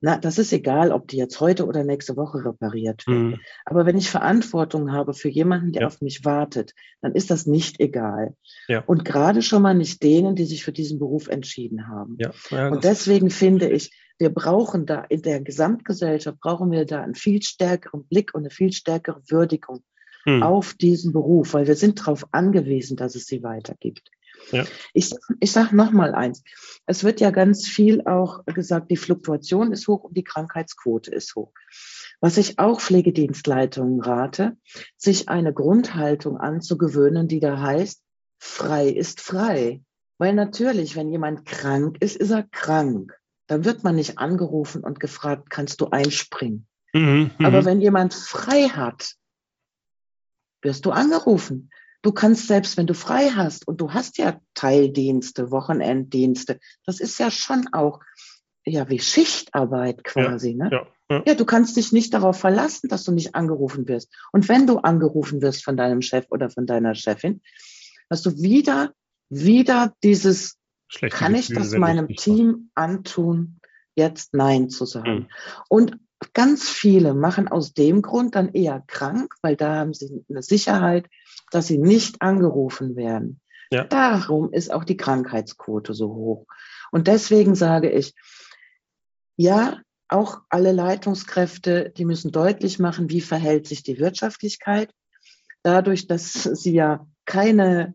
na, 0.00 0.16
das 0.16 0.38
ist 0.38 0.52
egal, 0.52 0.92
ob 0.92 1.08
die 1.08 1.16
jetzt 1.16 1.40
heute 1.40 1.66
oder 1.66 1.82
nächste 1.82 2.16
Woche 2.16 2.44
repariert 2.44 3.06
wird. 3.06 3.18
Mhm. 3.18 3.40
Aber 3.64 3.84
wenn 3.84 3.98
ich 3.98 4.10
Verantwortung 4.10 4.92
habe 4.92 5.12
für 5.12 5.28
jemanden, 5.28 5.72
der 5.72 5.82
ja. 5.82 5.88
auf 5.88 6.00
mich 6.00 6.24
wartet, 6.24 6.72
dann 7.00 7.14
ist 7.14 7.30
das 7.30 7.46
nicht 7.46 7.80
egal. 7.80 8.34
Ja. 8.68 8.84
Und 8.86 9.04
gerade 9.04 9.42
schon 9.42 9.62
mal 9.62 9.74
nicht 9.74 10.02
denen, 10.02 10.36
die 10.36 10.44
sich 10.44 10.64
für 10.64 10.72
diesen 10.72 10.98
Beruf 11.00 11.26
entschieden 11.26 11.88
haben. 11.88 12.16
Ja. 12.18 12.68
Und 12.68 12.84
deswegen 12.84 13.30
finde 13.30 13.68
ich, 13.68 13.90
wir 14.18 14.30
brauchen 14.30 14.86
da 14.86 15.02
in 15.02 15.22
der 15.22 15.40
Gesamtgesellschaft, 15.40 16.40
brauchen 16.40 16.70
wir 16.70 16.84
da 16.84 17.02
einen 17.02 17.14
viel 17.14 17.42
stärkeren 17.42 18.04
Blick 18.04 18.34
und 18.34 18.42
eine 18.42 18.50
viel 18.50 18.72
stärkere 18.72 19.20
Würdigung 19.28 19.82
mhm. 20.24 20.42
auf 20.42 20.74
diesen 20.74 21.12
Beruf, 21.12 21.54
weil 21.54 21.66
wir 21.66 21.76
sind 21.76 22.00
darauf 22.00 22.26
angewiesen, 22.32 22.96
dass 22.96 23.14
es 23.14 23.26
sie 23.26 23.42
weitergibt. 23.42 24.10
Ja. 24.50 24.64
Ich, 24.92 25.12
ich 25.40 25.52
sage 25.52 25.76
nochmal 25.76 26.14
eins. 26.14 26.42
Es 26.86 27.04
wird 27.04 27.20
ja 27.20 27.30
ganz 27.30 27.66
viel 27.66 28.06
auch 28.06 28.44
gesagt, 28.46 28.90
die 28.90 28.96
Fluktuation 28.96 29.72
ist 29.72 29.88
hoch 29.88 30.04
und 30.04 30.16
die 30.16 30.24
Krankheitsquote 30.24 31.10
ist 31.10 31.34
hoch. 31.34 31.52
Was 32.20 32.36
ich 32.36 32.58
auch 32.58 32.80
Pflegedienstleitungen 32.80 34.00
rate, 34.00 34.56
sich 34.96 35.28
eine 35.28 35.52
Grundhaltung 35.52 36.38
anzugewöhnen, 36.38 37.28
die 37.28 37.40
da 37.40 37.60
heißt, 37.60 38.02
frei 38.38 38.88
ist 38.88 39.20
frei. 39.20 39.82
Weil 40.18 40.34
natürlich, 40.34 40.96
wenn 40.96 41.08
jemand 41.08 41.44
krank 41.46 41.98
ist, 42.00 42.16
ist 42.16 42.30
er 42.30 42.42
krank. 42.42 43.16
Dann 43.46 43.64
wird 43.64 43.84
man 43.84 43.94
nicht 43.94 44.18
angerufen 44.18 44.82
und 44.82 44.98
gefragt, 45.00 45.48
kannst 45.48 45.80
du 45.80 45.88
einspringen? 45.90 46.66
Mhm, 46.92 47.30
mhm. 47.38 47.46
Aber 47.46 47.64
wenn 47.64 47.80
jemand 47.80 48.14
frei 48.14 48.68
hat, 48.68 49.14
wirst 50.60 50.84
du 50.84 50.90
angerufen. 50.90 51.70
Du 52.02 52.12
kannst 52.12 52.46
selbst, 52.46 52.76
wenn 52.76 52.86
du 52.86 52.94
frei 52.94 53.30
hast 53.30 53.66
und 53.66 53.80
du 53.80 53.92
hast 53.92 54.18
ja 54.18 54.40
Teildienste, 54.54 55.50
Wochenenddienste, 55.50 56.60
das 56.86 57.00
ist 57.00 57.18
ja 57.18 57.30
schon 57.30 57.68
auch 57.72 58.00
ja 58.64 58.88
wie 58.88 59.00
Schichtarbeit 59.00 60.04
quasi, 60.04 60.50
ja, 60.50 60.64
ne? 60.64 60.70
Ja, 60.70 60.86
ja. 61.10 61.22
ja, 61.26 61.34
du 61.34 61.44
kannst 61.44 61.76
dich 61.76 61.92
nicht 61.92 62.14
darauf 62.14 62.38
verlassen, 62.38 62.88
dass 62.88 63.04
du 63.04 63.12
nicht 63.12 63.34
angerufen 63.34 63.88
wirst. 63.88 64.12
Und 64.32 64.48
wenn 64.48 64.66
du 64.66 64.78
angerufen 64.78 65.40
wirst 65.42 65.64
von 65.64 65.76
deinem 65.76 66.02
Chef 66.02 66.26
oder 66.30 66.50
von 66.50 66.66
deiner 66.66 66.94
Chefin, 66.94 67.40
hast 68.10 68.26
du 68.26 68.36
wieder, 68.36 68.92
wieder 69.28 69.94
dieses, 70.02 70.56
Schlechte 70.86 71.18
kann 71.18 71.34
Gefühl, 71.34 71.56
ich 71.56 71.70
das 71.70 71.78
meinem 71.78 72.08
Team 72.08 72.70
antun, 72.74 73.60
jetzt 73.94 74.34
Nein 74.34 74.70
zu 74.70 74.86
sagen. 74.86 75.14
Mhm. 75.14 75.28
Und 75.68 75.98
ganz 76.34 76.68
viele 76.68 77.14
machen 77.14 77.48
aus 77.48 77.74
dem 77.74 78.02
Grund 78.02 78.34
dann 78.34 78.48
eher 78.50 78.82
krank, 78.86 79.34
weil 79.42 79.56
da 79.56 79.76
haben 79.76 79.94
sie 79.94 80.24
eine 80.28 80.42
Sicherheit, 80.42 81.08
dass 81.50 81.66
sie 81.66 81.78
nicht 81.78 82.22
angerufen 82.22 82.96
werden. 82.96 83.40
Ja. 83.70 83.84
Darum 83.84 84.52
ist 84.52 84.72
auch 84.72 84.84
die 84.84 84.96
Krankheitsquote 84.96 85.94
so 85.94 86.08
hoch. 86.14 86.46
Und 86.90 87.06
deswegen 87.06 87.54
sage 87.54 87.90
ich, 87.90 88.14
ja, 89.36 89.80
auch 90.08 90.40
alle 90.48 90.72
Leitungskräfte, 90.72 91.92
die 91.96 92.06
müssen 92.06 92.32
deutlich 92.32 92.78
machen, 92.78 93.10
wie 93.10 93.20
verhält 93.20 93.66
sich 93.66 93.82
die 93.82 93.98
Wirtschaftlichkeit. 93.98 94.90
Dadurch, 95.62 96.06
dass 96.06 96.32
sie 96.32 96.72
ja 96.72 97.06
keine 97.26 97.94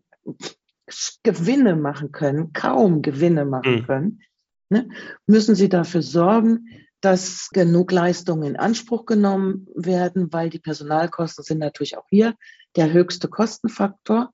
Gewinne 1.24 1.74
machen 1.74 2.12
können, 2.12 2.52
kaum 2.52 3.02
Gewinne 3.02 3.44
machen 3.44 3.76
mhm. 3.76 3.86
können, 3.86 4.22
ne, 4.68 4.88
müssen 5.26 5.54
sie 5.54 5.68
dafür 5.68 6.02
sorgen, 6.02 6.68
dass 7.04 7.50
genug 7.50 7.92
Leistungen 7.92 8.44
in 8.44 8.56
Anspruch 8.56 9.04
genommen 9.04 9.66
werden, 9.74 10.32
weil 10.32 10.48
die 10.48 10.58
Personalkosten 10.58 11.44
sind 11.44 11.58
natürlich 11.58 11.98
auch 11.98 12.06
hier 12.08 12.34
der 12.76 12.92
höchste 12.92 13.28
Kostenfaktor. 13.28 14.30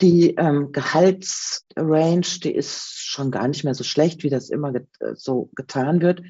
Die 0.00 0.34
ähm, 0.34 0.72
Gehaltsrange, 0.72 2.40
die 2.42 2.54
ist 2.54 2.98
schon 2.98 3.30
gar 3.30 3.46
nicht 3.46 3.62
mehr 3.62 3.74
so 3.74 3.84
schlecht, 3.84 4.24
wie 4.24 4.30
das 4.30 4.50
immer 4.50 4.72
get 4.72 4.88
so 5.14 5.50
getan 5.54 6.02
wird. 6.02 6.22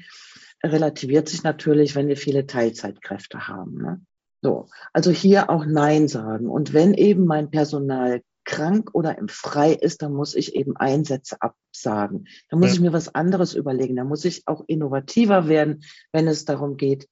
Relativiert 0.63 1.27
sich 1.27 1.43
natürlich, 1.43 1.95
wenn 1.95 2.07
wir 2.07 2.17
viele 2.17 2.45
Teilzeitkräfte 2.45 3.47
haben. 3.47 3.81
Ne? 3.81 4.01
So, 4.43 4.67
also 4.91 5.09
hier 5.09 5.49
auch 5.49 5.65
Nein 5.65 6.07
sagen. 6.07 6.47
Und 6.49 6.73
wenn 6.73 6.93
eben 6.93 7.25
mein 7.25 7.49
Personal 7.49 8.21
krank 8.45 8.89
oder 8.93 9.17
im 9.17 9.27
Frei 9.27 9.73
ist, 9.73 10.01
dann 10.01 10.13
muss 10.13 10.35
ich 10.35 10.55
eben 10.55 10.75
Einsätze 10.77 11.37
absagen. 11.41 12.27
Da 12.49 12.57
muss 12.57 12.69
ja. 12.69 12.73
ich 12.75 12.81
mir 12.81 12.93
was 12.93 13.13
anderes 13.13 13.53
überlegen. 13.53 13.95
Da 13.95 14.03
muss 14.03 14.25
ich 14.25 14.47
auch 14.47 14.63
innovativer 14.67 15.47
werden, 15.47 15.83
wenn 16.11 16.27
es 16.27 16.45
darum 16.45 16.77
geht, 16.77 17.07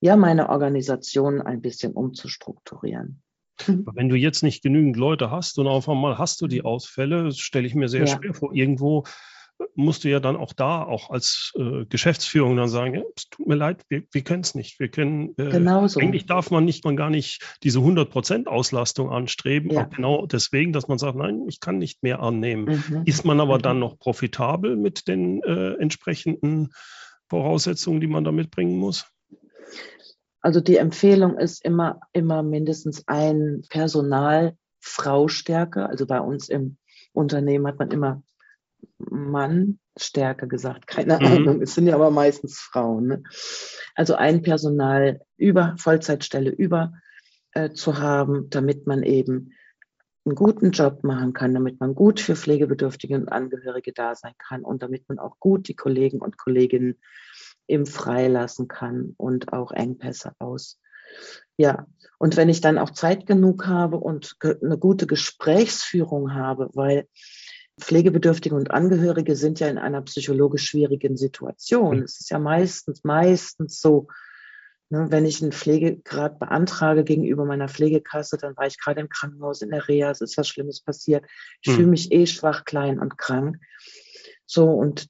ja, 0.00 0.16
meine 0.16 0.50
Organisation 0.50 1.40
ein 1.40 1.62
bisschen 1.62 1.92
umzustrukturieren. 1.92 3.22
Wenn 3.66 4.08
du 4.08 4.16
jetzt 4.16 4.42
nicht 4.42 4.62
genügend 4.62 4.96
Leute 4.96 5.30
hast 5.30 5.58
und 5.58 5.66
auf 5.66 5.88
einmal 5.88 6.18
hast 6.18 6.40
du 6.40 6.46
die. 6.46 6.62
Ausfälle, 6.64 7.32
stelle 7.32 7.66
ich 7.66 7.74
mir 7.74 7.88
sehr 7.88 8.04
ja. 8.04 8.18
schwer 8.18 8.34
vor. 8.34 8.52
Irgendwo 8.52 9.04
musst 9.74 10.04
du 10.04 10.08
ja 10.08 10.20
dann 10.20 10.36
auch 10.36 10.52
da, 10.52 10.82
auch 10.82 11.10
als 11.10 11.52
äh, 11.56 11.84
Geschäftsführung 11.86 12.56
dann 12.56 12.68
sagen, 12.68 12.94
ja, 12.94 13.02
es 13.16 13.28
tut 13.28 13.46
mir 13.46 13.54
leid, 13.54 13.82
wir, 13.88 14.02
wir 14.10 14.22
können 14.22 14.42
es 14.42 14.54
nicht. 14.54 14.78
Wir 14.78 14.88
können, 14.88 15.34
äh, 15.36 15.50
Genauso. 15.50 16.00
eigentlich 16.00 16.26
darf 16.26 16.50
man 16.50 16.64
nicht, 16.64 16.84
man 16.84 16.96
gar 16.96 17.10
nicht 17.10 17.42
diese 17.62 17.80
100% 17.80 18.46
Auslastung 18.46 19.10
anstreben. 19.10 19.70
Ja. 19.70 19.84
genau 19.84 20.26
deswegen, 20.26 20.72
dass 20.72 20.88
man 20.88 20.98
sagt, 20.98 21.16
nein, 21.16 21.44
ich 21.48 21.60
kann 21.60 21.78
nicht 21.78 22.02
mehr 22.02 22.20
annehmen. 22.20 22.82
Mhm. 22.88 23.02
Ist 23.04 23.24
man 23.24 23.40
aber 23.40 23.58
mhm. 23.58 23.62
dann 23.62 23.78
noch 23.78 23.98
profitabel 23.98 24.76
mit 24.76 25.08
den 25.08 25.42
äh, 25.42 25.74
entsprechenden 25.74 26.70
Voraussetzungen, 27.28 28.00
die 28.00 28.06
man 28.06 28.24
da 28.24 28.32
mitbringen 28.32 28.78
muss? 28.78 29.06
Also 30.40 30.60
die 30.60 30.76
Empfehlung 30.76 31.38
ist 31.38 31.64
immer, 31.64 32.00
immer 32.12 32.42
mindestens 32.42 33.08
ein 33.08 33.62
Personalfraustärke. 33.70 35.88
Also 35.88 36.06
bei 36.06 36.20
uns 36.20 36.50
im 36.50 36.76
Unternehmen 37.12 37.66
hat 37.66 37.78
man 37.78 37.90
immer 37.90 38.22
Mannstärke 38.98 40.48
gesagt. 40.48 40.86
Keine 40.86 41.18
mhm. 41.18 41.26
Ahnung. 41.26 41.62
Es 41.62 41.74
sind 41.74 41.86
ja 41.86 41.94
aber 41.94 42.10
meistens 42.10 42.58
Frauen. 42.58 43.06
Ne? 43.06 43.22
Also 43.94 44.14
ein 44.14 44.42
Personal 44.42 45.20
über 45.36 45.74
Vollzeitstelle 45.78 46.50
über 46.50 46.92
äh, 47.52 47.72
zu 47.72 47.98
haben, 47.98 48.50
damit 48.50 48.86
man 48.86 49.02
eben 49.02 49.52
einen 50.26 50.34
guten 50.34 50.70
Job 50.70 51.04
machen 51.04 51.32
kann, 51.32 51.54
damit 51.54 51.80
man 51.80 51.94
gut 51.94 52.18
für 52.18 52.34
Pflegebedürftige 52.34 53.14
und 53.14 53.28
Angehörige 53.28 53.92
da 53.92 54.14
sein 54.14 54.32
kann 54.38 54.62
und 54.62 54.82
damit 54.82 55.08
man 55.08 55.18
auch 55.18 55.38
gut 55.38 55.68
die 55.68 55.76
Kollegen 55.76 56.20
und 56.20 56.38
Kolleginnen 56.38 56.98
im 57.66 57.86
Freilassen 57.86 58.68
kann 58.68 59.14
und 59.16 59.52
auch 59.52 59.72
Engpässe 59.72 60.32
aus. 60.38 60.80
Ja, 61.56 61.86
und 62.18 62.36
wenn 62.36 62.48
ich 62.48 62.60
dann 62.60 62.78
auch 62.78 62.90
Zeit 62.90 63.26
genug 63.26 63.66
habe 63.66 63.98
und 63.98 64.36
eine 64.40 64.78
gute 64.78 65.06
Gesprächsführung 65.06 66.34
habe, 66.34 66.70
weil 66.72 67.06
Pflegebedürftige 67.80 68.54
und 68.54 68.70
Angehörige 68.70 69.36
sind 69.36 69.60
ja 69.60 69.68
in 69.68 69.78
einer 69.78 70.02
psychologisch 70.02 70.64
schwierigen 70.64 71.16
Situation. 71.16 72.02
Es 72.02 72.20
ist 72.20 72.30
ja 72.30 72.38
meistens, 72.38 73.02
meistens 73.02 73.80
so, 73.80 74.06
ne, 74.90 75.06
wenn 75.10 75.26
ich 75.26 75.42
einen 75.42 75.52
Pflegegrad 75.52 76.38
beantrage 76.38 77.04
gegenüber 77.04 77.44
meiner 77.44 77.68
Pflegekasse, 77.68 78.38
dann 78.38 78.56
war 78.56 78.66
ich 78.66 78.78
gerade 78.78 79.00
im 79.00 79.08
Krankenhaus 79.08 79.60
in 79.62 79.70
der 79.70 79.88
Reha, 79.88 80.10
es 80.10 80.20
ist 80.20 80.38
was 80.38 80.48
Schlimmes 80.48 80.82
passiert. 80.82 81.24
Ich 81.62 81.70
hm. 81.70 81.74
fühle 81.76 81.88
mich 81.88 82.12
eh 82.12 82.26
schwach, 82.26 82.64
klein 82.64 83.00
und 83.00 83.18
krank. 83.18 83.58
So, 84.46 84.70
und 84.70 85.08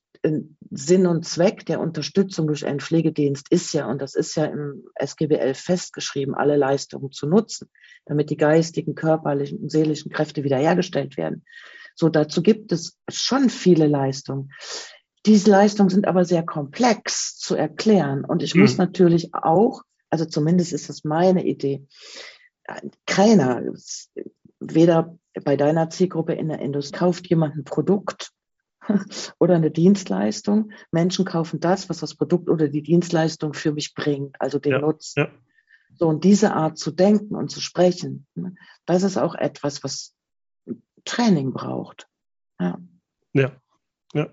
Sinn 0.71 1.07
und 1.07 1.27
Zweck 1.27 1.67
der 1.67 1.81
Unterstützung 1.81 2.47
durch 2.47 2.65
einen 2.65 2.81
Pflegedienst 2.81 3.51
ist 3.51 3.75
ja, 3.75 3.87
und 3.87 4.01
das 4.01 4.15
ist 4.15 4.35
ja 4.37 4.47
im 4.47 4.85
SGBL 4.95 5.55
festgeschrieben, 5.55 6.35
alle 6.35 6.57
Leistungen 6.57 7.13
zu 7.13 7.27
nutzen, 7.27 7.69
damit 8.07 8.31
die 8.31 8.39
geistigen, 8.39 8.95
körperlichen 8.95 9.59
und 9.59 9.71
seelischen 9.71 10.11
Kräfte 10.11 10.43
wiederhergestellt 10.43 11.19
werden. 11.19 11.45
So, 11.95 12.09
dazu 12.09 12.43
gibt 12.43 12.73
es 12.73 12.99
schon 13.09 13.51
viele 13.51 13.87
Leistungen. 13.87 14.51
Diese 15.27 15.51
Leistungen 15.51 15.89
sind 15.89 16.07
aber 16.07 16.25
sehr 16.25 16.45
komplex 16.45 17.39
zu 17.39 17.55
erklären. 17.55 18.25
Und 18.25 18.43
ich 18.43 18.55
mhm. 18.55 18.63
muss 18.63 18.77
natürlich 18.77 19.35
auch, 19.35 19.83
also 20.11 20.25
zumindest 20.25 20.73
ist 20.73 20.89
das 20.89 21.05
meine 21.05 21.45
Idee, 21.45 21.87
keiner, 23.07 23.63
weder 24.61 25.19
bei 25.45 25.57
deiner 25.57 25.91
Zielgruppe 25.91 26.35
in 26.35 26.49
der 26.49 26.61
Industrie, 26.61 26.99
kauft 26.99 27.29
jemand 27.29 27.57
ein 27.57 27.65
Produkt 27.65 28.33
oder 29.39 29.55
eine 29.55 29.71
Dienstleistung. 29.71 30.73
Menschen 30.91 31.25
kaufen 31.25 31.61
das, 31.61 31.89
was 31.89 31.99
das 31.99 32.15
Produkt 32.15 32.49
oder 32.49 32.69
die 32.69 32.83
Dienstleistung 32.83 33.55
für 33.55 33.73
mich 33.73 33.95
bringt, 33.95 34.37
also 34.41 34.59
den 34.59 34.73
ja, 34.73 34.79
Nutzen. 34.79 35.21
Ja. 35.21 35.31
So, 35.97 36.09
und 36.09 36.25
diese 36.25 36.55
Art 36.55 36.77
zu 36.79 36.91
denken 36.91 37.37
und 37.37 37.51
zu 37.51 37.61
sprechen, 37.61 38.27
das 38.85 39.05
ist 39.05 39.17
auch 39.17 39.35
etwas, 39.35 39.85
was 39.85 40.15
Training 41.05 41.53
braucht. 41.53 42.09
Ja. 42.59 42.79
Ja, 43.33 43.53
ja. 44.13 44.29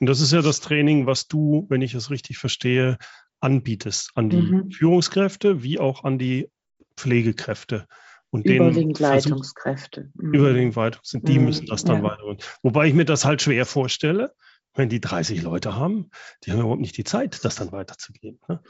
Und 0.00 0.06
das 0.06 0.20
ist 0.20 0.32
ja 0.32 0.42
das 0.42 0.60
Training, 0.60 1.06
was 1.06 1.28
du, 1.28 1.66
wenn 1.68 1.82
ich 1.82 1.94
es 1.94 2.10
richtig 2.10 2.38
verstehe, 2.38 2.98
anbietest 3.40 4.10
an 4.14 4.30
die 4.30 4.42
mhm. 4.42 4.70
Führungskräfte 4.70 5.62
wie 5.62 5.78
auch 5.78 6.04
an 6.04 6.18
die 6.18 6.50
Pflegekräfte. 6.96 7.86
Und 8.30 8.44
überwiegend 8.44 8.98
Leitungskräfte. 8.98 10.10
Mhm. 10.14 10.34
Überwiegend 10.34 10.76
Leitungskräfte, 10.76 11.26
die 11.26 11.38
mhm. 11.38 11.44
müssen 11.46 11.66
das 11.66 11.84
dann 11.84 12.02
ja. 12.02 12.10
weiter. 12.10 12.36
Wobei 12.62 12.86
ich 12.86 12.94
mir 12.94 13.04
das 13.04 13.24
halt 13.24 13.40
schwer 13.40 13.64
vorstelle, 13.64 14.34
wenn 14.74 14.88
die 14.88 15.00
30 15.00 15.42
Leute 15.42 15.76
haben, 15.76 16.10
die 16.44 16.52
haben 16.52 16.60
überhaupt 16.60 16.80
nicht 16.80 16.96
die 16.96 17.04
Zeit, 17.04 17.44
das 17.44 17.56
dann 17.56 17.72
weiterzugeben. 17.72 18.38
Ne? 18.48 18.60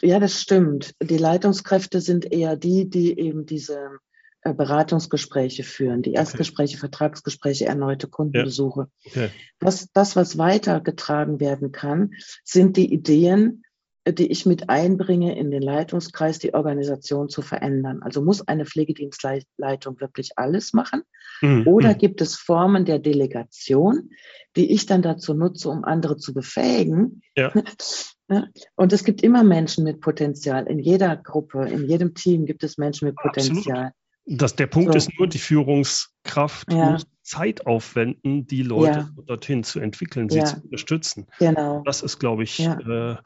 Ja, 0.00 0.18
das 0.18 0.40
stimmt. 0.40 0.94
Die 1.00 1.16
Leitungskräfte 1.16 2.00
sind 2.00 2.32
eher 2.32 2.56
die, 2.56 2.90
die 2.90 3.18
eben 3.18 3.46
diese 3.46 3.98
Beratungsgespräche 4.42 5.62
führen, 5.62 6.02
die 6.02 6.14
Erstgespräche, 6.14 6.74
okay. 6.74 6.80
Vertragsgespräche, 6.80 7.66
erneute 7.66 8.08
Kundenbesuche. 8.08 8.88
Ja. 9.04 9.10
Okay. 9.10 9.30
Das, 9.60 9.88
das, 9.92 10.16
was 10.16 10.36
weitergetragen 10.36 11.38
werden 11.40 11.70
kann, 11.70 12.12
sind 12.44 12.76
die 12.76 12.92
Ideen, 12.92 13.62
die 14.06 14.32
ich 14.32 14.46
mit 14.46 14.68
einbringe 14.68 15.38
in 15.38 15.52
den 15.52 15.62
Leitungskreis, 15.62 16.40
die 16.40 16.54
Organisation 16.54 17.28
zu 17.28 17.40
verändern. 17.40 18.00
Also 18.02 18.20
muss 18.20 18.46
eine 18.48 18.66
Pflegedienstleitung 18.66 20.00
wirklich 20.00 20.32
alles 20.36 20.72
machen? 20.72 21.02
Mhm. 21.40 21.66
Oder 21.68 21.90
mhm. 21.90 21.98
gibt 21.98 22.20
es 22.20 22.34
Formen 22.34 22.84
der 22.84 22.98
Delegation, 22.98 24.10
die 24.56 24.72
ich 24.72 24.86
dann 24.86 25.02
dazu 25.02 25.34
nutze, 25.34 25.68
um 25.68 25.84
andere 25.84 26.16
zu 26.16 26.34
befähigen? 26.34 27.22
Ja. 27.36 27.52
Und 28.76 28.92
es 28.92 29.04
gibt 29.04 29.22
immer 29.22 29.44
Menschen 29.44 29.84
mit 29.84 30.00
Potenzial. 30.00 30.66
In 30.66 30.78
jeder 30.80 31.16
Gruppe, 31.16 31.68
in 31.68 31.86
jedem 31.86 32.14
Team 32.14 32.46
gibt 32.46 32.64
es 32.64 32.78
Menschen 32.78 33.06
mit 33.06 33.16
Potenzial. 33.16 33.76
Absolut. 33.76 34.01
Das, 34.24 34.54
der 34.54 34.68
Punkt 34.68 34.92
so. 34.92 34.98
ist 34.98 35.10
nur, 35.18 35.26
die 35.26 35.38
Führungskraft 35.38 36.72
ja. 36.72 36.92
muss 36.92 37.06
Zeit 37.22 37.66
aufwenden, 37.66 38.46
die 38.46 38.62
Leute 38.62 39.10
ja. 39.16 39.22
dorthin 39.26 39.64
zu 39.64 39.80
entwickeln, 39.80 40.28
sie 40.28 40.38
ja. 40.38 40.44
zu 40.44 40.60
unterstützen. 40.62 41.26
Genau. 41.38 41.82
Das 41.84 42.02
ist, 42.02 42.18
glaube 42.18 42.44
ich, 42.44 42.60
äh, 42.60 43.16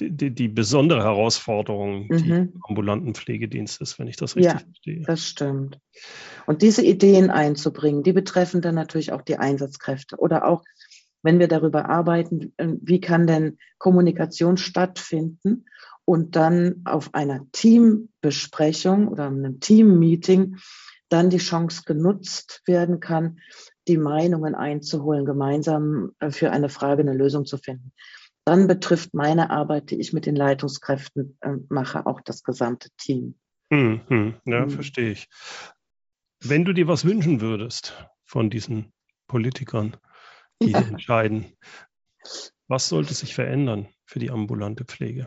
die, 0.00 0.30
die, 0.30 0.48
besondere 0.48 1.02
Herausforderung, 1.02 2.06
mhm. 2.08 2.16
die 2.18 2.48
ambulanten 2.62 3.14
Pflegedienstes, 3.14 3.98
wenn 3.98 4.06
ich 4.06 4.16
das 4.16 4.36
richtig 4.36 4.52
ja, 4.52 4.58
verstehe. 4.60 5.02
Das 5.02 5.26
stimmt. 5.26 5.80
Und 6.46 6.62
diese 6.62 6.84
Ideen 6.84 7.30
einzubringen, 7.30 8.02
die 8.02 8.12
betreffen 8.12 8.60
dann 8.60 8.76
natürlich 8.76 9.12
auch 9.12 9.22
die 9.22 9.38
Einsatzkräfte 9.38 10.16
oder 10.16 10.46
auch, 10.46 10.62
wenn 11.22 11.40
wir 11.40 11.48
darüber 11.48 11.88
arbeiten, 11.88 12.52
äh, 12.58 12.68
wie 12.80 13.00
kann 13.00 13.26
denn 13.26 13.58
Kommunikation 13.78 14.56
stattfinden 14.56 15.64
und 16.08 16.36
dann 16.36 16.80
auf 16.86 17.12
einer 17.12 17.46
Teambesprechung 17.52 19.08
oder 19.08 19.26
einem 19.26 19.60
Teammeeting 19.60 20.56
dann 21.10 21.28
die 21.28 21.36
Chance 21.36 21.82
genutzt 21.84 22.62
werden 22.64 22.98
kann, 23.00 23.40
die 23.86 23.98
Meinungen 23.98 24.54
einzuholen, 24.54 25.26
gemeinsam 25.26 26.12
äh, 26.18 26.30
für 26.30 26.50
eine 26.50 26.70
Frage 26.70 27.02
eine 27.02 27.12
Lösung 27.12 27.44
zu 27.44 27.58
finden 27.58 27.92
dann 28.44 28.66
betrifft 28.66 29.12
meine 29.12 29.50
Arbeit, 29.50 29.90
die 29.90 30.00
ich 30.00 30.14
mit 30.14 30.24
den 30.24 30.34
Leitungskräften 30.34 31.36
äh, 31.42 31.56
mache, 31.68 32.06
auch 32.06 32.22
das 32.22 32.42
gesamte 32.42 32.88
Team. 32.96 33.34
Hm, 33.70 34.00
hm, 34.08 34.34
ja, 34.46 34.62
hm. 34.62 34.70
verstehe 34.70 35.10
ich. 35.10 35.28
Wenn 36.40 36.64
du 36.64 36.72
dir 36.72 36.88
was 36.88 37.04
wünschen 37.04 37.42
würdest 37.42 38.08
von 38.24 38.48
diesen 38.48 38.94
Politikern, 39.26 39.98
die 40.62 40.70
ja. 40.70 40.78
entscheiden, 40.88 41.52
was 42.68 42.88
sollte 42.88 43.12
sich 43.12 43.34
verändern 43.34 43.88
für 44.06 44.18
die 44.18 44.30
ambulante 44.30 44.86
Pflege? 44.86 45.26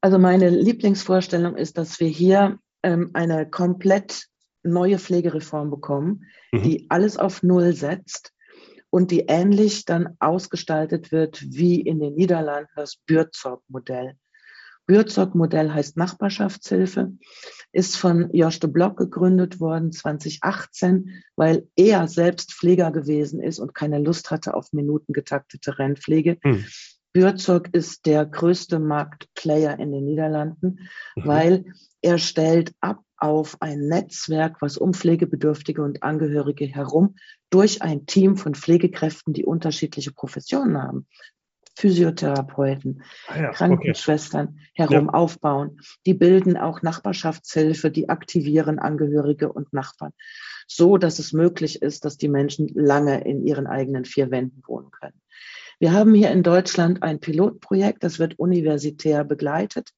Also 0.00 0.18
meine 0.18 0.48
Lieblingsvorstellung 0.48 1.56
ist, 1.56 1.76
dass 1.78 1.98
wir 2.00 2.08
hier 2.08 2.58
ähm, 2.82 3.10
eine 3.14 3.48
komplett 3.48 4.26
neue 4.62 4.98
Pflegereform 4.98 5.70
bekommen, 5.70 6.24
mhm. 6.52 6.62
die 6.62 6.86
alles 6.88 7.16
auf 7.16 7.42
Null 7.42 7.72
setzt 7.74 8.32
und 8.90 9.10
die 9.10 9.24
ähnlich 9.28 9.84
dann 9.84 10.16
ausgestaltet 10.18 11.12
wird 11.12 11.42
wie 11.42 11.80
in 11.80 12.00
den 12.00 12.14
Niederlanden 12.14 12.70
das 12.76 12.96
Bürzog-Modell. 13.06 14.14
Bürzog-Modell 14.86 15.70
heißt 15.72 15.98
Nachbarschaftshilfe, 15.98 17.12
ist 17.72 17.98
von 17.98 18.30
Josch 18.32 18.58
de 18.58 18.70
Block 18.70 18.96
gegründet 18.96 19.60
worden 19.60 19.92
2018, 19.92 21.22
weil 21.36 21.68
er 21.76 22.08
selbst 22.08 22.54
Pfleger 22.54 22.90
gewesen 22.90 23.42
ist 23.42 23.58
und 23.58 23.74
keine 23.74 23.98
Lust 23.98 24.30
hatte 24.30 24.54
auf 24.54 24.72
minutengetaktete 24.72 25.78
Rennpflege. 25.78 26.38
Hm. 26.42 26.64
Bürzog 27.12 27.74
ist 27.74 28.06
der 28.06 28.26
größte 28.26 28.78
Marktplayer 28.78 29.78
in 29.78 29.92
den 29.92 30.04
Niederlanden, 30.04 30.88
mhm. 31.16 31.26
weil 31.26 31.64
er 32.02 32.18
stellt 32.18 32.72
ab 32.80 33.02
auf 33.16 33.56
ein 33.60 33.88
Netzwerk, 33.88 34.62
was 34.62 34.76
um 34.76 34.94
Pflegebedürftige 34.94 35.82
und 35.82 36.02
Angehörige 36.02 36.66
herum 36.66 37.16
durch 37.50 37.82
ein 37.82 38.06
Team 38.06 38.36
von 38.36 38.54
Pflegekräften, 38.54 39.32
die 39.32 39.44
unterschiedliche 39.44 40.12
Professionen 40.12 40.80
haben, 40.80 41.06
Physiotherapeuten, 41.76 43.02
ah 43.28 43.40
ja, 43.40 43.50
Krankenschwestern 43.50 44.48
okay. 44.48 44.58
herum 44.74 45.06
ja. 45.06 45.14
aufbauen. 45.14 45.80
Die 46.06 46.14
bilden 46.14 46.56
auch 46.56 46.82
Nachbarschaftshilfe, 46.82 47.90
die 47.90 48.08
aktivieren 48.08 48.78
Angehörige 48.78 49.52
und 49.52 49.72
Nachbarn, 49.72 50.12
so 50.66 50.98
dass 50.98 51.18
es 51.18 51.32
möglich 51.32 51.82
ist, 51.82 52.04
dass 52.04 52.18
die 52.18 52.28
Menschen 52.28 52.68
lange 52.74 53.24
in 53.24 53.44
ihren 53.46 53.66
eigenen 53.66 54.04
vier 54.04 54.30
Wänden 54.30 54.62
wohnen 54.66 54.90
können. 54.90 55.20
Wir 55.78 55.92
haben 55.92 56.14
hier 56.14 56.30
in 56.30 56.42
Deutschland 56.42 57.02
ein 57.02 57.20
Pilotprojekt, 57.20 58.02
das 58.02 58.18
wird 58.18 58.38
universitär 58.38 59.24
begleitet. 59.24 59.90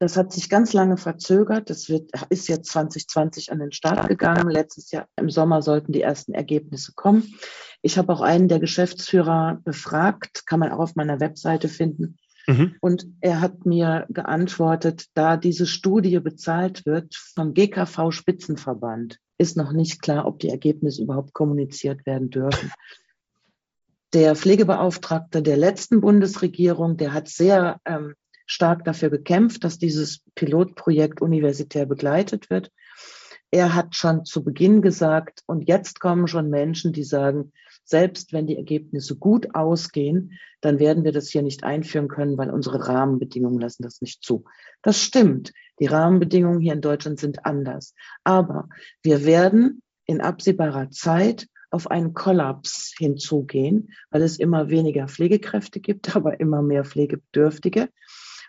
Das 0.00 0.16
hat 0.16 0.32
sich 0.32 0.50
ganz 0.50 0.72
lange 0.72 0.96
verzögert. 0.96 1.70
Das 1.70 1.88
wird, 1.88 2.10
ist 2.28 2.48
jetzt 2.48 2.70
2020 2.72 3.52
an 3.52 3.60
den 3.60 3.72
Start 3.72 4.08
gegangen. 4.08 4.50
Letztes 4.50 4.90
Jahr 4.90 5.06
im 5.16 5.30
Sommer 5.30 5.62
sollten 5.62 5.92
die 5.92 6.02
ersten 6.02 6.34
Ergebnisse 6.34 6.92
kommen. 6.94 7.34
Ich 7.80 7.96
habe 7.96 8.12
auch 8.12 8.20
einen 8.20 8.48
der 8.48 8.58
Geschäftsführer 8.58 9.60
befragt, 9.64 10.46
kann 10.46 10.60
man 10.60 10.72
auch 10.72 10.80
auf 10.80 10.96
meiner 10.96 11.20
Webseite 11.20 11.68
finden. 11.68 12.18
Mhm. 12.46 12.74
Und 12.80 13.06
er 13.20 13.40
hat 13.40 13.64
mir 13.64 14.06
geantwortet, 14.10 15.06
da 15.14 15.36
diese 15.36 15.66
Studie 15.66 16.18
bezahlt 16.18 16.84
wird 16.84 17.14
vom 17.14 17.54
GKV 17.54 18.10
Spitzenverband, 18.10 19.18
ist 19.38 19.56
noch 19.56 19.72
nicht 19.72 20.02
klar, 20.02 20.26
ob 20.26 20.38
die 20.40 20.50
Ergebnisse 20.50 21.02
überhaupt 21.02 21.32
kommuniziert 21.32 22.04
werden 22.04 22.30
dürfen. 22.30 22.70
Der 24.14 24.36
Pflegebeauftragte 24.36 25.42
der 25.42 25.56
letzten 25.56 26.00
Bundesregierung, 26.00 26.96
der 26.96 27.12
hat 27.12 27.26
sehr 27.26 27.80
ähm, 27.84 28.14
stark 28.46 28.84
dafür 28.84 29.10
gekämpft, 29.10 29.64
dass 29.64 29.76
dieses 29.76 30.20
Pilotprojekt 30.36 31.20
universitär 31.20 31.84
begleitet 31.84 32.48
wird. 32.48 32.70
Er 33.50 33.74
hat 33.74 33.96
schon 33.96 34.24
zu 34.24 34.44
Beginn 34.44 34.82
gesagt, 34.82 35.42
und 35.46 35.66
jetzt 35.66 35.98
kommen 35.98 36.28
schon 36.28 36.48
Menschen, 36.48 36.92
die 36.92 37.02
sagen, 37.02 37.52
selbst 37.84 38.32
wenn 38.32 38.46
die 38.46 38.56
Ergebnisse 38.56 39.16
gut 39.16 39.56
ausgehen, 39.56 40.38
dann 40.60 40.78
werden 40.78 41.02
wir 41.02 41.10
das 41.10 41.30
hier 41.30 41.42
nicht 41.42 41.64
einführen 41.64 42.06
können, 42.06 42.38
weil 42.38 42.50
unsere 42.50 42.86
Rahmenbedingungen 42.86 43.60
lassen 43.60 43.82
das 43.82 44.00
nicht 44.00 44.22
zu. 44.22 44.44
Das 44.82 45.00
stimmt. 45.00 45.52
Die 45.80 45.86
Rahmenbedingungen 45.86 46.60
hier 46.60 46.74
in 46.74 46.80
Deutschland 46.80 47.18
sind 47.18 47.44
anders. 47.44 47.94
Aber 48.22 48.68
wir 49.02 49.24
werden 49.26 49.82
in 50.06 50.20
absehbarer 50.20 50.90
Zeit 50.90 51.48
auf 51.74 51.90
einen 51.90 52.14
Kollaps 52.14 52.94
hinzugehen, 52.96 53.90
weil 54.10 54.22
es 54.22 54.38
immer 54.38 54.70
weniger 54.70 55.08
Pflegekräfte 55.08 55.80
gibt, 55.80 56.14
aber 56.16 56.40
immer 56.40 56.62
mehr 56.62 56.84
Pflegebedürftige 56.84 57.88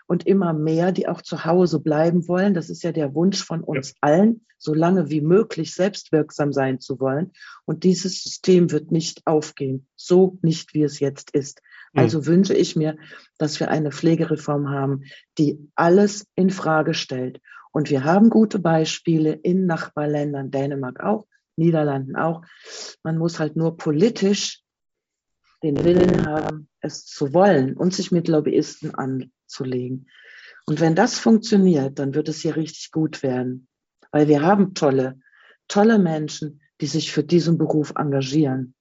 und 0.06 0.26
immer 0.26 0.52
mehr, 0.52 0.92
die 0.92 1.08
auch 1.08 1.20
zu 1.20 1.44
Hause 1.44 1.80
bleiben 1.80 2.28
wollen. 2.28 2.54
Das 2.54 2.70
ist 2.70 2.84
ja 2.84 2.92
der 2.92 3.14
Wunsch 3.14 3.42
von 3.42 3.62
uns 3.62 3.88
ja. 3.88 3.94
allen, 4.02 4.46
so 4.58 4.72
lange 4.72 5.10
wie 5.10 5.20
möglich 5.20 5.74
selbstwirksam 5.74 6.52
sein 6.52 6.80
zu 6.80 7.00
wollen. 7.00 7.32
Und 7.64 7.82
dieses 7.82 8.22
System 8.22 8.70
wird 8.70 8.92
nicht 8.92 9.26
aufgehen, 9.26 9.88
so 9.96 10.38
nicht, 10.42 10.72
wie 10.74 10.84
es 10.84 11.00
jetzt 11.00 11.32
ist. 11.32 11.60
Mhm. 11.92 12.00
Also 12.00 12.26
wünsche 12.26 12.54
ich 12.54 12.76
mir, 12.76 12.96
dass 13.38 13.58
wir 13.58 13.68
eine 13.68 13.90
Pflegereform 13.90 14.70
haben, 14.70 15.02
die 15.38 15.58
alles 15.74 16.26
in 16.36 16.50
Frage 16.50 16.94
stellt. 16.94 17.40
Und 17.72 17.90
wir 17.90 18.04
haben 18.04 18.30
gute 18.30 18.60
Beispiele 18.60 19.32
in 19.32 19.66
Nachbarländern, 19.66 20.52
Dänemark 20.52 21.02
auch, 21.02 21.26
Niederlanden 21.56 22.16
auch. 22.16 22.42
Man 23.02 23.18
muss 23.18 23.38
halt 23.38 23.56
nur 23.56 23.76
politisch 23.76 24.62
den 25.62 25.82
Willen 25.84 26.26
haben, 26.26 26.68
es 26.80 27.06
zu 27.06 27.32
wollen 27.32 27.76
und 27.76 27.94
sich 27.94 28.12
mit 28.12 28.28
Lobbyisten 28.28 28.94
anzulegen. 28.94 30.08
Und 30.66 30.80
wenn 30.80 30.94
das 30.94 31.18
funktioniert, 31.18 31.98
dann 31.98 32.14
wird 32.14 32.28
es 32.28 32.40
hier 32.40 32.56
richtig 32.56 32.90
gut 32.90 33.22
werden, 33.22 33.68
weil 34.10 34.28
wir 34.28 34.42
haben 34.42 34.74
tolle, 34.74 35.20
tolle 35.68 35.98
Menschen, 35.98 36.60
die 36.80 36.86
sich 36.86 37.12
für 37.12 37.24
diesen 37.24 37.56
Beruf 37.56 37.92
engagieren. 37.96 38.74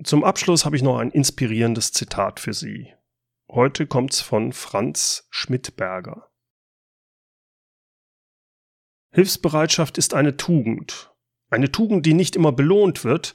Zum 0.05 0.25
Abschluss 0.25 0.65
habe 0.65 0.77
ich 0.77 0.83
noch 0.83 0.99
ein 0.99 1.11
inspirierendes 1.11 1.93
Zitat 1.93 2.41
für 2.41 2.55
Sie. 2.55 2.95
Heute 3.51 3.87
kommt's 3.87 4.21
von 4.21 4.53
Franz 4.53 5.27
Schmidberger. 5.31 6.31
Hilfsbereitschaft 9.13 9.99
ist 9.99 10.15
eine 10.15 10.37
Tugend. 10.37 11.13
Eine 11.51 11.73
Tugend, 11.73 12.07
die 12.07 12.15
nicht 12.15 12.37
immer 12.37 12.53
belohnt 12.53 13.05
wird, 13.05 13.35